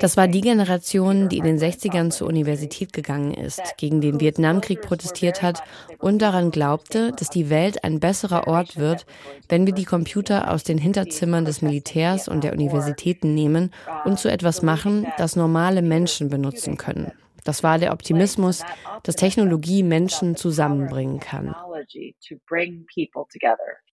Das 0.01 0.17
war 0.17 0.29
die 0.29 0.41
Generation, 0.41 1.29
die 1.29 1.39
in 1.39 1.45
den 1.45 1.59
60ern 1.59 2.11
zur 2.11 2.27
Universität 2.27 2.95
gegangen 2.95 3.35
ist, 3.35 3.61
gegen 3.77 4.01
den 4.01 4.19
Vietnamkrieg 4.19 4.81
protestiert 4.81 5.43
hat 5.43 5.63
und 5.99 6.23
daran 6.23 6.51
glaubte, 6.51 7.13
dass 7.13 7.29
die 7.29 7.51
Welt 7.51 7.85
ein 7.85 8.01
besserer 8.01 8.49
Ort 8.49 8.79
wird, 8.79 9.05
wenn 9.51 9.67
wir 9.67 9.75
die 9.75 9.85
Computer 9.85 10.51
aus 10.51 10.65
den 10.65 10.79
Hinterzimmern 10.79 11.45
des 11.45 11.61
Militärs 11.61 12.29
und 12.29 12.45
der 12.45 12.55
Universitäten 12.55 13.35
nehmen 13.35 13.73
und 14.07 14.19
zu 14.19 14.31
etwas 14.31 14.63
machen, 14.63 15.07
das 15.19 15.37
normale 15.37 15.83
Menschen 15.83 16.31
benutzen 16.31 16.79
können. 16.79 17.13
Das 17.49 17.63
war 17.63 17.79
der 17.79 17.95
Optimismus, 17.95 18.63
dass 19.05 19.17
Technologie 19.17 19.83
Menschen 19.83 20.37
zusammenbringen 20.37 21.19
kann. 21.19 21.55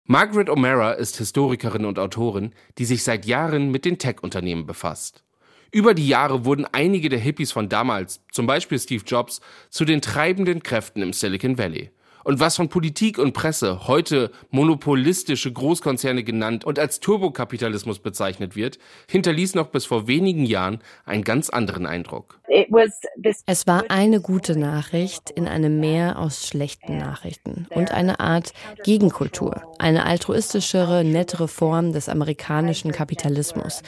Margaret 0.06 0.50
O'Mara 0.50 0.94
ist 0.94 1.18
Historikerin 1.18 1.86
und 1.86 2.00
Autorin, 2.00 2.56
die 2.80 2.86
sich 2.86 3.04
seit 3.04 3.28
Jahren 3.28 3.70
mit 3.70 3.86
den 3.86 4.00
Tech-Unternehmen 4.00 4.66
befasst. 4.66 5.24
Über 5.72 5.94
die 5.94 6.08
Jahre 6.08 6.46
wurden 6.46 6.66
einige 6.72 7.10
der 7.10 7.20
Hippies 7.20 7.52
von 7.52 7.70
damals, 7.70 8.26
zum 8.32 8.48
Beispiel 8.48 8.80
Steve 8.80 9.04
Jobs, 9.06 9.40
zu 9.70 9.86
den 9.86 10.02
treibenden 10.02 10.64
Kräften 10.64 11.04
im 11.04 11.14
Silicon 11.14 11.60
Valley. 11.60 11.92
Und 12.24 12.40
was 12.40 12.56
von 12.56 12.70
Politik 12.70 13.18
und 13.18 13.34
Presse 13.34 13.88
heute 13.88 14.32
monopolistische 14.50 15.52
Großkonzerne 15.52 16.24
genannt 16.24 16.64
und 16.66 16.80
als 16.80 17.00
Turbokapitalismus 17.00 18.00
bezeichnet 18.00 18.56
wird, 18.56 18.80
hinterließ 19.10 19.56
noch 19.56 19.68
bis 19.68 19.86
vor 19.86 20.08
wenigen 20.08 20.46
Jahren 20.46 20.80
einen 21.06 21.24
ganz 21.24 21.50
anderen 21.50 21.86
Eindruck. 21.86 22.40
Es 23.46 23.68
war 23.68 23.86
eine 23.90 24.22
gute 24.22 24.58
Nachricht 24.58 25.30
in 25.32 25.48
einem 25.48 25.80
Meer 25.80 26.20
aus 26.20 26.48
schlechten 26.48 26.98
Nachrichten 26.98 27.68
und 27.72 27.92
eine 27.92 28.20
Art 28.20 28.54
Gegenkultur, 28.84 29.74
eine 29.80 30.06
altruistischere, 30.06 31.04
nettere 31.04 31.48
Form 31.48 31.92
des 31.92 32.10
amerikanischen 32.10 32.92
Kapitalismus. 32.92 33.82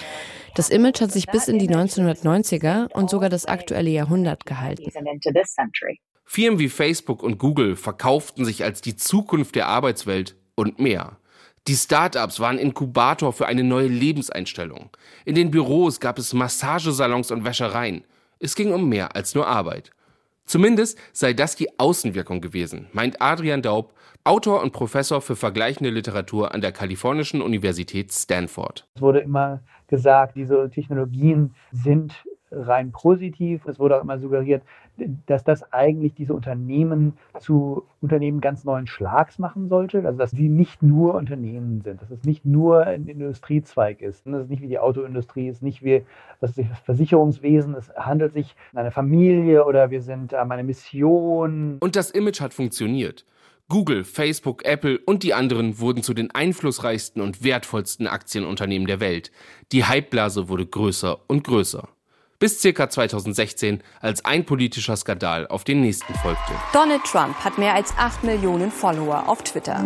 Das 0.56 0.70
Image 0.70 1.02
hat 1.02 1.12
sich 1.12 1.28
bis 1.28 1.48
in 1.48 1.60
die 1.60 1.70
1990er 1.70 2.92
und 2.94 3.10
sogar 3.10 3.30
das 3.30 3.46
aktuelle 3.46 3.90
Jahrhundert 3.90 4.46
gehalten. 4.46 4.90
Firmen 6.26 6.60
wie 6.60 6.70
Facebook 6.70 7.24
und 7.24 7.38
Google 7.38 7.76
verkauften 7.76 8.46
sich 8.46 8.64
als 8.64 8.82
die 8.82 8.96
Zukunft 8.96 9.56
der 9.56 9.68
Arbeitswelt 9.68 10.36
und 10.56 10.80
mehr. 10.80 11.18
Die 11.68 11.76
Startups 11.76 12.40
waren 12.40 12.58
Inkubator 12.58 13.32
für 13.32 13.46
eine 13.48 13.64
neue 13.64 13.88
Lebenseinstellung. 13.88 14.90
In 15.24 15.36
den 15.36 15.52
Büros 15.52 16.00
gab 16.00 16.20
es 16.20 16.34
Massagesalons 16.34 17.32
und 17.32 17.46
Wäschereien. 17.46 18.04
Es 18.40 18.56
ging 18.56 18.74
um 18.74 18.90
mehr 18.90 19.16
als 19.16 19.34
nur 19.34 19.48
Arbeit. 19.48 19.92
Zumindest 20.46 21.00
sei 21.12 21.34
das 21.34 21.56
die 21.56 21.80
Außenwirkung 21.80 22.42
gewesen, 22.42 22.88
meint 22.92 23.20
Adrian 23.20 23.64
Daub, 23.64 23.94
Autor 24.24 24.62
und 24.62 24.74
Professor 24.74 25.22
für 25.22 25.36
vergleichende 25.36 25.90
Literatur 25.90 26.54
an 26.54 26.62
der 26.62 26.72
kalifornischen 26.72 27.42
Universität 27.42 28.12
Stanford. 28.12 28.88
Es 28.96 29.02
wurde 29.02 29.20
immer 29.20 29.62
gesagt, 29.88 30.36
diese 30.36 30.70
Technologien 30.70 31.56
sind 31.72 32.14
rein 32.52 32.92
positiv. 32.92 33.66
Es 33.66 33.80
wurde 33.80 33.98
auch 33.98 34.04
immer 34.04 34.20
suggeriert, 34.20 34.64
dass 35.26 35.44
das 35.44 35.72
eigentlich 35.74 36.14
diese 36.14 36.34
Unternehmen 36.34 37.14
zu 37.40 37.84
Unternehmen 38.02 38.42
ganz 38.42 38.64
neuen 38.64 38.88
Schlags 38.88 39.40
machen 39.40 39.70
sollte. 39.70 40.06
Also 40.06 40.18
dass 40.18 40.32
sie 40.32 40.50
nicht 40.50 40.84
nur 40.84 41.16
Unternehmen 41.16 41.82
sind, 41.82 42.02
dass 42.02 42.12
es 42.12 42.24
nicht 42.24 42.46
nur 42.46 42.86
ein 42.86 43.08
Industriezweig 43.08 44.02
ist. 44.02 44.26
Das 44.26 44.44
ist 44.44 44.50
nicht 44.50 44.62
wie 44.62 44.68
die 44.68 44.80
Autoindustrie, 44.80 45.48
ist 45.48 45.64
nicht 45.64 45.84
wie 45.84 46.04
das 46.42 46.54
Versicherungswesen. 46.84 47.76
Es 47.76 47.90
handelt 47.96 48.34
sich 48.34 48.56
um 48.74 48.80
eine 48.80 48.92
Familie 48.92 49.66
oder 49.66 49.92
wir 49.92 50.02
sind 50.02 50.34
eine 50.34 50.64
Mission. 50.64 51.78
Und 51.80 51.96
das 51.96 52.12
Image 52.12 52.42
hat 52.42 52.54
funktioniert. 52.54 53.26
Google, 53.68 54.04
Facebook, 54.04 54.64
Apple 54.64 55.00
und 55.06 55.24
die 55.24 55.34
anderen 55.34 55.80
wurden 55.80 56.04
zu 56.04 56.14
den 56.14 56.30
einflussreichsten 56.30 57.20
und 57.20 57.44
wertvollsten 57.44 58.06
Aktienunternehmen 58.06 58.86
der 58.86 59.00
Welt. 59.00 59.32
Die 59.72 59.90
Hypeblase 59.90 60.50
wurde 60.50 60.68
größer 60.68 61.18
und 61.28 61.44
größer 61.44 61.90
bis 62.46 62.62
ca. 62.62 62.88
2016, 62.88 63.82
als 64.02 64.24
ein 64.24 64.46
politischer 64.46 64.96
Skandal 64.96 65.48
auf 65.48 65.64
den 65.64 65.82
nächsten 65.82 66.14
folgte. 66.14 66.54
Donald 66.74 67.04
Trump 67.04 67.34
hat 67.44 67.58
mehr 67.58 67.74
als 67.74 67.92
8 67.98 68.24
Millionen 68.24 68.70
Follower 68.70 69.28
auf 69.28 69.42
Twitter. 69.42 69.84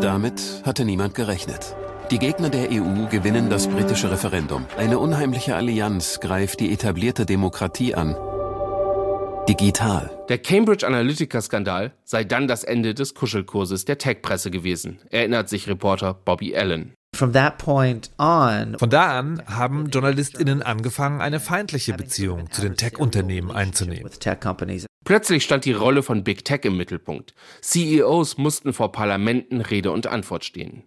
Damit 0.00 0.62
hatte 0.64 0.84
niemand 0.84 1.14
gerechnet. 1.14 1.76
Die 2.10 2.18
Gegner 2.18 2.48
der 2.48 2.72
EU 2.72 3.06
gewinnen 3.08 3.50
das 3.50 3.68
britische 3.68 4.10
Referendum. 4.10 4.66
Eine 4.76 4.98
unheimliche 4.98 5.54
Allianz 5.54 6.18
greift 6.18 6.58
die 6.58 6.72
etablierte 6.72 7.24
Demokratie 7.24 7.94
an. 7.94 8.16
Digital. 9.48 10.10
Der 10.28 10.38
Cambridge 10.38 10.84
Analytica-Skandal 10.84 11.92
sei 12.02 12.24
dann 12.24 12.48
das 12.48 12.64
Ende 12.64 12.94
des 12.94 13.14
Kuschelkurses 13.14 13.84
der 13.84 13.98
Tech-Presse 13.98 14.50
gewesen, 14.50 14.98
erinnert 15.10 15.48
sich 15.48 15.68
Reporter 15.68 16.14
Bobby 16.14 16.56
Allen. 16.56 16.94
Von 17.16 18.90
da 18.90 19.18
an 19.18 19.42
haben 19.46 19.88
JournalistInnen 19.90 20.62
angefangen, 20.62 21.20
eine 21.20 21.40
feindliche 21.40 21.94
Beziehung 21.94 22.50
zu 22.50 22.60
den 22.62 22.76
Tech-Unternehmen 22.76 23.50
einzunehmen. 23.50 24.10
Plötzlich 25.06 25.44
stand 25.44 25.64
die 25.64 25.72
Rolle 25.72 26.02
von 26.02 26.24
Big 26.24 26.44
Tech 26.44 26.62
im 26.64 26.76
Mittelpunkt. 26.76 27.32
CEOs 27.62 28.38
mussten 28.38 28.72
vor 28.72 28.90
Parlamenten 28.90 29.60
Rede 29.60 29.92
und 29.92 30.08
Antwort 30.08 30.44
stehen. 30.44 30.82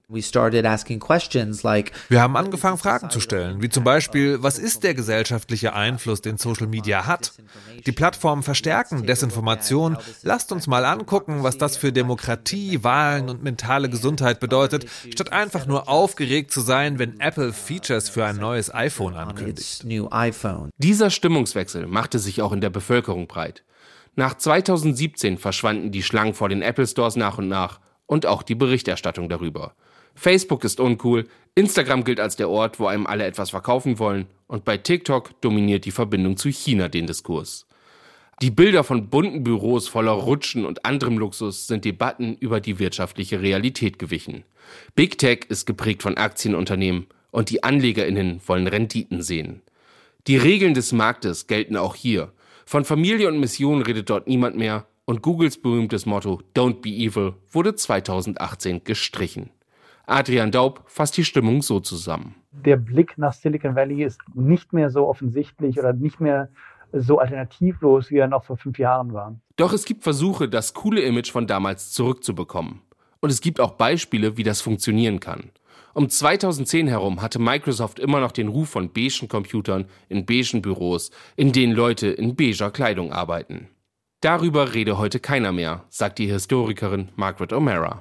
Wir 2.09 2.21
haben 2.21 2.35
angefangen, 2.35 2.77
Fragen 2.77 3.09
zu 3.09 3.21
stellen, 3.21 3.61
wie 3.61 3.69
zum 3.69 3.85
Beispiel, 3.85 4.43
was 4.43 4.59
ist 4.59 4.83
der 4.83 4.93
gesellschaftliche 4.93 5.71
Einfluss, 5.71 6.19
den 6.19 6.37
Social 6.37 6.67
Media 6.67 7.05
hat? 7.05 7.31
Die 7.85 7.93
Plattformen 7.93 8.43
verstärken 8.43 9.05
Desinformation. 9.05 9.95
Lasst 10.23 10.51
uns 10.51 10.67
mal 10.67 10.83
angucken, 10.83 11.43
was 11.43 11.57
das 11.57 11.77
für 11.77 11.93
Demokratie, 11.93 12.83
Wahlen 12.83 13.29
und 13.29 13.41
mentale 13.41 13.89
Gesundheit 13.89 14.41
bedeutet, 14.41 14.85
statt 15.13 15.31
einfach 15.31 15.65
nur 15.65 15.87
aufgeregt 15.87 16.51
zu 16.51 16.59
sein, 16.59 16.99
wenn 16.99 17.21
Apple 17.21 17.53
Features 17.53 18.09
für 18.09 18.25
ein 18.25 18.35
neues 18.35 18.73
iPhone 18.73 19.15
ankündigt. 19.15 19.85
Dieser 20.77 21.09
Stimmungswechsel 21.09 21.87
machte 21.87 22.19
sich 22.19 22.41
auch 22.41 22.51
in 22.51 22.59
der 22.59 22.69
Bevölkerung 22.69 23.25
breit. 23.27 23.63
Nach 24.19 24.35
2017 24.35 25.37
verschwanden 25.37 25.91
die 25.91 26.03
Schlangen 26.03 26.33
vor 26.33 26.49
den 26.49 26.61
Apple 26.61 26.85
Stores 26.85 27.15
nach 27.15 27.37
und 27.37 27.47
nach 27.47 27.79
und 28.05 28.25
auch 28.25 28.43
die 28.43 28.53
Berichterstattung 28.53 29.29
darüber. 29.29 29.75
Facebook 30.13 30.65
ist 30.65 30.81
uncool, 30.81 31.25
Instagram 31.55 32.03
gilt 32.03 32.19
als 32.19 32.35
der 32.35 32.49
Ort, 32.49 32.81
wo 32.81 32.87
einem 32.87 33.07
alle 33.07 33.23
etwas 33.23 33.51
verkaufen 33.51 33.97
wollen 33.97 34.25
und 34.47 34.65
bei 34.65 34.75
TikTok 34.75 35.39
dominiert 35.39 35.85
die 35.85 35.91
Verbindung 35.91 36.35
zu 36.35 36.49
China 36.49 36.89
den 36.89 37.07
Diskurs. 37.07 37.65
Die 38.41 38.51
Bilder 38.51 38.83
von 38.83 39.09
bunten 39.09 39.45
Büros 39.45 39.87
voller 39.87 40.11
Rutschen 40.11 40.65
und 40.65 40.83
anderem 40.83 41.17
Luxus 41.17 41.67
sind 41.67 41.85
Debatten 41.85 42.35
über 42.35 42.59
die 42.59 42.77
wirtschaftliche 42.77 43.41
Realität 43.41 43.99
gewichen. 43.99 44.43
Big 44.95 45.17
Tech 45.17 45.45
ist 45.47 45.65
geprägt 45.65 46.03
von 46.03 46.17
Aktienunternehmen 46.17 47.07
und 47.31 47.49
die 47.51 47.63
Anlegerinnen 47.63 48.41
wollen 48.45 48.67
Renditen 48.67 49.21
sehen. 49.21 49.61
Die 50.27 50.35
Regeln 50.35 50.73
des 50.73 50.91
Marktes 50.91 51.47
gelten 51.47 51.77
auch 51.77 51.95
hier 51.95 52.33
von 52.69 52.85
Familie 52.85 53.27
und 53.27 53.39
Mission 53.39 53.81
redet 53.81 54.11
dort 54.11 54.27
niemand 54.27 54.55
mehr 54.55 54.85
und 55.05 55.23
Googles 55.23 55.59
berühmtes 55.59 56.05
Motto 56.05 56.39
Don't 56.55 56.81
be 56.81 56.89
evil 56.89 57.33
wurde 57.49 57.73
2018 57.73 58.83
gestrichen. 58.83 59.49
Adrian 60.05 60.51
Daub 60.51 60.83
fasst 60.85 61.17
die 61.17 61.25
Stimmung 61.25 61.63
so 61.63 61.79
zusammen. 61.79 62.35
Der 62.51 62.77
Blick 62.77 63.17
nach 63.17 63.33
Silicon 63.33 63.75
Valley 63.75 64.03
ist 64.03 64.21
nicht 64.35 64.71
mehr 64.71 64.91
so 64.91 65.07
offensichtlich 65.07 65.79
oder 65.79 65.93
nicht 65.93 66.19
mehr 66.19 66.49
so 66.93 67.17
alternativlos, 67.17 68.11
wie 68.11 68.17
er 68.17 68.27
noch 68.27 68.43
vor 68.43 68.57
fünf 68.57 68.77
Jahren 68.77 69.13
war. 69.13 69.35
Doch 69.55 69.73
es 69.73 69.83
gibt 69.83 70.03
Versuche, 70.03 70.47
das 70.47 70.75
coole 70.75 71.01
Image 71.01 71.31
von 71.31 71.47
damals 71.47 71.89
zurückzubekommen. 71.91 72.81
Und 73.19 73.31
es 73.31 73.41
gibt 73.41 73.59
auch 73.59 73.71
Beispiele, 73.71 74.37
wie 74.37 74.43
das 74.43 74.61
funktionieren 74.61 75.19
kann. 75.19 75.49
Um 75.93 76.09
2010 76.09 76.87
herum 76.87 77.21
hatte 77.21 77.39
Microsoft 77.39 77.99
immer 77.99 78.19
noch 78.19 78.31
den 78.31 78.47
Ruf 78.47 78.69
von 78.69 78.91
beigen 78.93 79.27
Computern 79.27 79.85
in 80.07 80.25
beigen 80.25 80.61
Büros, 80.61 81.11
in 81.35 81.51
denen 81.51 81.73
Leute 81.73 82.07
in 82.07 82.35
beiger 82.35 82.71
Kleidung 82.71 83.11
arbeiten. 83.11 83.69
Darüber 84.21 84.73
rede 84.73 84.97
heute 84.97 85.21
keiner 85.21 85.53
mehr, 85.53 85.85
sagt 85.87 86.19
die 86.19 86.29
Historikerin 86.29 87.07
Margaret 87.15 87.53
O'Mara. 87.53 87.99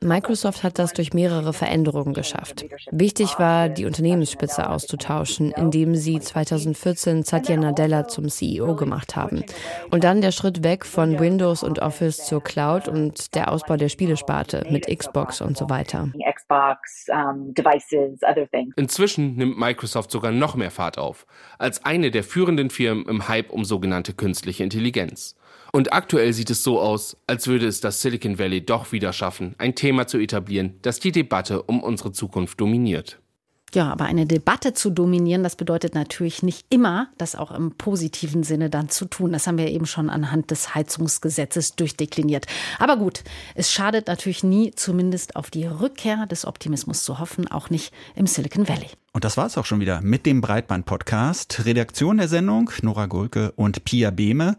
Microsoft 0.00 0.64
hat 0.64 0.80
das 0.80 0.92
durch 0.92 1.12
mehrere 1.14 1.52
Veränderungen 1.52 2.14
geschafft. 2.14 2.66
Wichtig 2.90 3.38
war, 3.38 3.68
die 3.68 3.84
Unternehmensspitze 3.84 4.68
auszutauschen, 4.68 5.52
indem 5.52 5.94
sie 5.94 6.18
2014 6.18 7.22
Satya 7.22 7.56
Nadella 7.56 8.08
zum 8.08 8.28
CEO 8.28 8.74
gemacht 8.74 9.14
haben. 9.14 9.44
Und 9.92 10.02
dann 10.02 10.20
der 10.20 10.32
Schritt 10.32 10.64
weg 10.64 10.84
von 10.84 11.20
Windows 11.20 11.62
und 11.62 11.78
Office 11.78 12.26
zur 12.26 12.42
Cloud 12.42 12.88
und 12.88 13.36
der 13.36 13.52
Ausbau 13.52 13.76
der 13.76 13.88
Spielesparte 13.88 14.66
mit 14.68 14.88
Xbox 14.88 15.42
und 15.42 15.56
so 15.56 15.70
weiter. 15.70 16.10
Inzwischen 18.74 19.36
nimmt 19.36 19.58
Microsoft 19.58 20.10
sogar 20.10 20.32
noch 20.32 20.56
mehr 20.56 20.72
Fahrt 20.72 20.98
auf, 20.98 21.24
als 21.56 21.84
eine 21.84 22.10
der 22.10 22.24
führenden 22.24 22.70
Firmen 22.70 23.06
im 23.06 23.28
Hype 23.28 23.50
um 23.50 23.64
sogenannte 23.64 24.12
künstliche 24.12 24.55
künstliche 24.56 24.64
Intelligenz. 24.64 25.36
Und 25.72 25.92
aktuell 25.92 26.32
sieht 26.32 26.50
es 26.50 26.62
so 26.62 26.80
aus, 26.80 27.16
als 27.26 27.46
würde 27.48 27.66
es 27.66 27.80
das 27.80 28.00
Silicon 28.00 28.38
Valley 28.38 28.64
doch 28.64 28.92
wieder 28.92 29.12
schaffen, 29.12 29.54
ein 29.58 29.74
Thema 29.74 30.06
zu 30.06 30.18
etablieren, 30.18 30.78
das 30.82 31.00
die 31.00 31.12
Debatte 31.12 31.62
um 31.62 31.82
unsere 31.82 32.12
Zukunft 32.12 32.60
dominiert. 32.60 33.20
Ja, 33.74 33.90
aber 33.90 34.04
eine 34.04 34.26
Debatte 34.26 34.74
zu 34.74 34.90
dominieren, 34.90 35.42
das 35.42 35.56
bedeutet 35.56 35.94
natürlich 35.94 36.42
nicht 36.42 36.66
immer, 36.70 37.08
das 37.18 37.34
auch 37.34 37.50
im 37.50 37.72
positiven 37.72 38.42
Sinne 38.42 38.70
dann 38.70 38.88
zu 38.88 39.06
tun. 39.06 39.32
Das 39.32 39.46
haben 39.46 39.58
wir 39.58 39.68
eben 39.68 39.86
schon 39.86 40.08
anhand 40.08 40.50
des 40.50 40.74
Heizungsgesetzes 40.74 41.74
durchdekliniert. 41.74 42.46
Aber 42.78 42.96
gut, 42.96 43.24
es 43.54 43.72
schadet 43.72 44.06
natürlich 44.06 44.44
nie, 44.44 44.70
zumindest 44.70 45.36
auf 45.36 45.50
die 45.50 45.66
Rückkehr 45.66 46.26
des 46.26 46.44
Optimismus 46.44 47.02
zu 47.02 47.18
hoffen, 47.18 47.48
auch 47.48 47.68
nicht 47.68 47.92
im 48.14 48.26
Silicon 48.26 48.68
Valley. 48.68 48.88
Und 49.12 49.24
das 49.24 49.36
war 49.36 49.46
es 49.46 49.58
auch 49.58 49.64
schon 49.64 49.80
wieder 49.80 50.00
mit 50.00 50.26
dem 50.26 50.40
Breitband-Podcast. 50.40 51.64
Redaktion 51.64 52.18
der 52.18 52.28
Sendung, 52.28 52.70
Nora 52.82 53.06
Gulke 53.06 53.52
und 53.56 53.84
Pia 53.84 54.10
Behme. 54.10 54.56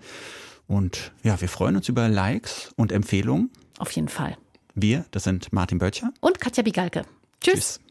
Und 0.67 1.11
ja, 1.23 1.39
wir 1.39 1.47
freuen 1.47 1.77
uns 1.77 1.87
über 1.87 2.09
Likes 2.09 2.73
und 2.75 2.91
Empfehlungen. 2.91 3.51
Auf 3.79 3.91
jeden 3.91 4.09
Fall. 4.09 4.37
Wir, 4.75 5.05
das 5.11 5.23
sind 5.23 5.53
Martin 5.53 5.79
Böttcher 5.79 6.11
und 6.19 6.41
Katja 6.41 6.61
Bigalke. 6.61 7.03
Tschüss. 7.41 7.53
Tschüss. 7.53 7.86